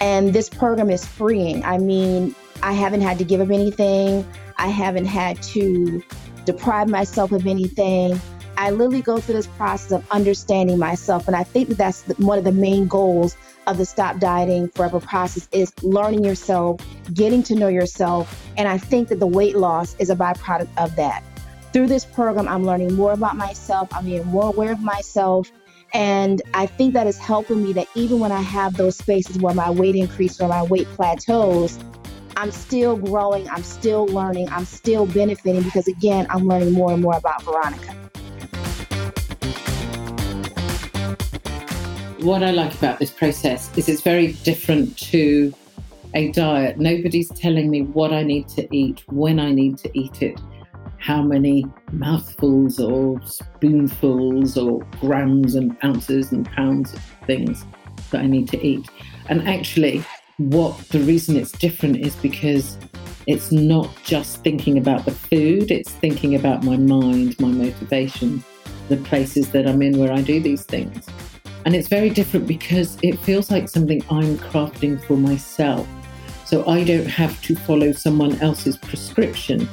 And 0.00 0.32
this 0.32 0.48
program 0.48 0.90
is 0.90 1.06
freeing. 1.06 1.64
I 1.64 1.78
mean, 1.78 2.34
I 2.62 2.72
haven't 2.72 3.00
had 3.00 3.18
to 3.18 3.24
give 3.24 3.40
up 3.40 3.50
anything, 3.50 4.26
I 4.58 4.68
haven't 4.68 5.06
had 5.06 5.42
to 5.42 6.02
deprive 6.44 6.88
myself 6.88 7.32
of 7.32 7.46
anything. 7.46 8.20
I 8.56 8.70
literally 8.70 9.02
go 9.02 9.18
through 9.18 9.34
this 9.34 9.46
process 9.46 9.92
of 9.92 10.10
understanding 10.10 10.78
myself. 10.78 11.26
And 11.26 11.36
I 11.36 11.44
think 11.44 11.68
that 11.68 11.78
that's 11.78 12.02
one 12.18 12.38
of 12.38 12.44
the 12.44 12.52
main 12.52 12.86
goals 12.86 13.36
of 13.66 13.78
the 13.78 13.84
Stop 13.84 14.18
Dieting 14.18 14.68
Forever 14.68 15.00
process 15.00 15.48
is 15.52 15.72
learning 15.82 16.24
yourself, 16.24 16.80
getting 17.12 17.42
to 17.44 17.54
know 17.54 17.68
yourself. 17.68 18.42
And 18.56 18.68
I 18.68 18.78
think 18.78 19.08
that 19.08 19.20
the 19.20 19.26
weight 19.26 19.56
loss 19.56 19.94
is 19.98 20.08
a 20.08 20.16
byproduct 20.16 20.68
of 20.78 20.94
that. 20.96 21.22
Through 21.72 21.88
this 21.88 22.04
program, 22.04 22.48
I'm 22.48 22.64
learning 22.64 22.94
more 22.94 23.12
about 23.12 23.36
myself. 23.36 23.88
I'm 23.92 24.06
being 24.06 24.24
more 24.26 24.48
aware 24.48 24.72
of 24.72 24.80
myself. 24.80 25.50
And 25.92 26.40
I 26.54 26.66
think 26.66 26.94
that 26.94 27.06
is 27.06 27.18
helping 27.18 27.62
me 27.62 27.72
that 27.74 27.88
even 27.94 28.18
when 28.20 28.32
I 28.32 28.40
have 28.40 28.76
those 28.76 28.96
spaces 28.96 29.38
where 29.38 29.54
my 29.54 29.70
weight 29.70 29.96
increases 29.96 30.40
or 30.40 30.48
my 30.48 30.62
weight 30.62 30.86
plateaus, 30.88 31.78
I'm 32.36 32.50
still 32.50 32.96
growing, 32.96 33.48
I'm 33.48 33.62
still 33.62 34.06
learning, 34.06 34.48
I'm 34.50 34.66
still 34.66 35.06
benefiting 35.06 35.62
because, 35.62 35.88
again, 35.88 36.26
I'm 36.28 36.46
learning 36.46 36.72
more 36.72 36.92
and 36.92 37.02
more 37.02 37.16
about 37.16 37.42
Veronica. 37.42 37.94
What 42.26 42.42
I 42.42 42.50
like 42.50 42.74
about 42.74 42.98
this 42.98 43.12
process 43.12 43.70
is 43.78 43.88
it's 43.88 44.02
very 44.02 44.32
different 44.32 44.98
to 44.98 45.54
a 46.12 46.32
diet. 46.32 46.76
Nobody's 46.76 47.28
telling 47.28 47.70
me 47.70 47.82
what 47.82 48.12
I 48.12 48.24
need 48.24 48.48
to 48.48 48.66
eat, 48.76 49.04
when 49.06 49.38
I 49.38 49.52
need 49.52 49.78
to 49.78 49.96
eat 49.96 50.22
it, 50.22 50.40
how 50.98 51.22
many 51.22 51.64
mouthfuls 51.92 52.80
or 52.80 53.20
spoonfuls 53.22 54.58
or 54.58 54.80
grams 55.00 55.54
and 55.54 55.76
ounces 55.84 56.32
and 56.32 56.44
pounds 56.50 56.92
of 56.94 57.00
things 57.28 57.64
that 58.10 58.22
I 58.22 58.26
need 58.26 58.48
to 58.48 58.60
eat. 58.60 58.88
And 59.28 59.48
actually, 59.48 60.04
what 60.38 60.76
the 60.88 60.98
reason 60.98 61.36
it's 61.36 61.52
different 61.52 61.98
is 61.98 62.16
because 62.16 62.76
it's 63.28 63.52
not 63.52 63.88
just 64.02 64.42
thinking 64.42 64.78
about 64.78 65.04
the 65.04 65.12
food, 65.12 65.70
it's 65.70 65.92
thinking 65.92 66.34
about 66.34 66.64
my 66.64 66.76
mind, 66.76 67.38
my 67.38 67.52
motivation, 67.52 68.42
the 68.88 68.96
places 68.96 69.52
that 69.52 69.68
I'm 69.68 69.80
in 69.80 69.96
where 69.96 70.12
I 70.12 70.22
do 70.22 70.40
these 70.40 70.64
things. 70.64 71.06
And 71.66 71.74
it's 71.74 71.88
very 71.88 72.10
different 72.10 72.46
because 72.46 72.96
it 73.02 73.18
feels 73.18 73.50
like 73.50 73.68
something 73.68 74.00
I'm 74.08 74.38
crafting 74.38 75.02
for 75.02 75.16
myself. 75.16 75.88
So 76.44 76.64
I 76.68 76.84
don't 76.84 77.06
have 77.06 77.42
to 77.42 77.56
follow 77.56 77.90
someone 77.90 78.40
else's 78.40 78.76
prescription. 78.78 79.68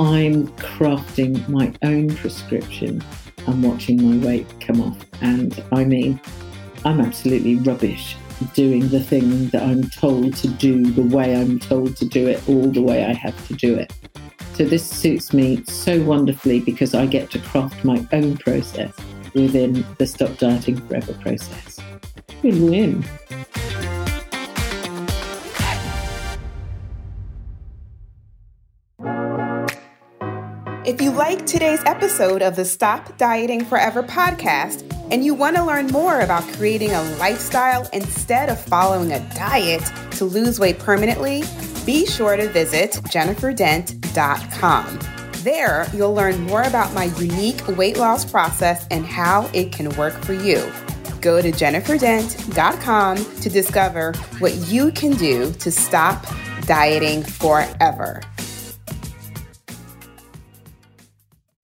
I'm 0.00 0.48
crafting 0.56 1.48
my 1.48 1.72
own 1.82 2.12
prescription 2.16 3.04
and 3.46 3.62
watching 3.62 4.02
my 4.02 4.26
weight 4.26 4.48
come 4.58 4.80
off. 4.80 4.98
And 5.20 5.62
I 5.70 5.84
mean, 5.84 6.20
I'm 6.84 7.00
absolutely 7.00 7.54
rubbish 7.54 8.16
doing 8.54 8.88
the 8.88 9.00
thing 9.00 9.46
that 9.50 9.62
I'm 9.62 9.88
told 9.90 10.34
to 10.38 10.48
do 10.48 10.90
the 10.90 11.02
way 11.02 11.36
I'm 11.36 11.60
told 11.60 11.96
to 11.98 12.04
do 12.04 12.26
it, 12.26 12.48
all 12.48 12.68
the 12.68 12.82
way 12.82 13.04
I 13.04 13.12
have 13.12 13.46
to 13.46 13.54
do 13.54 13.76
it. 13.76 13.92
So 14.54 14.64
this 14.64 14.84
suits 14.84 15.32
me 15.32 15.62
so 15.66 16.02
wonderfully 16.02 16.58
because 16.58 16.94
I 16.94 17.06
get 17.06 17.30
to 17.30 17.38
craft 17.38 17.84
my 17.84 18.04
own 18.10 18.38
process 18.38 18.92
within 19.42 19.84
the 19.98 20.06
Stop 20.06 20.38
Dieting 20.38 20.76
Forever 20.86 21.14
process. 21.14 21.80
Win 22.42 22.70
win. 22.70 23.04
If 30.88 31.02
you 31.02 31.10
like 31.10 31.44
today's 31.44 31.82
episode 31.84 32.40
of 32.40 32.56
the 32.56 32.64
Stop 32.64 33.18
Dieting 33.18 33.62
Forever 33.64 34.02
podcast 34.02 34.90
and 35.10 35.22
you 35.22 35.34
want 35.34 35.56
to 35.56 35.62
learn 35.62 35.88
more 35.88 36.20
about 36.20 36.44
creating 36.54 36.92
a 36.92 37.02
lifestyle 37.16 37.86
instead 37.92 38.48
of 38.48 38.58
following 38.58 39.12
a 39.12 39.20
diet 39.34 39.82
to 40.12 40.24
lose 40.24 40.58
weight 40.58 40.78
permanently, 40.78 41.44
be 41.84 42.06
sure 42.06 42.38
to 42.38 42.48
visit 42.48 42.92
jenniferdent.com. 42.92 45.17
There, 45.44 45.86
you'll 45.94 46.14
learn 46.14 46.40
more 46.42 46.62
about 46.62 46.92
my 46.94 47.04
unique 47.04 47.66
weight 47.68 47.96
loss 47.96 48.24
process 48.24 48.86
and 48.90 49.06
how 49.06 49.48
it 49.54 49.70
can 49.70 49.88
work 49.96 50.14
for 50.14 50.32
you. 50.32 50.70
Go 51.20 51.40
to 51.40 51.52
jenniferdent.com 51.52 53.16
to 53.16 53.48
discover 53.48 54.14
what 54.40 54.54
you 54.68 54.90
can 54.92 55.12
do 55.12 55.52
to 55.52 55.70
stop 55.70 56.26
dieting 56.66 57.22
forever. 57.22 58.20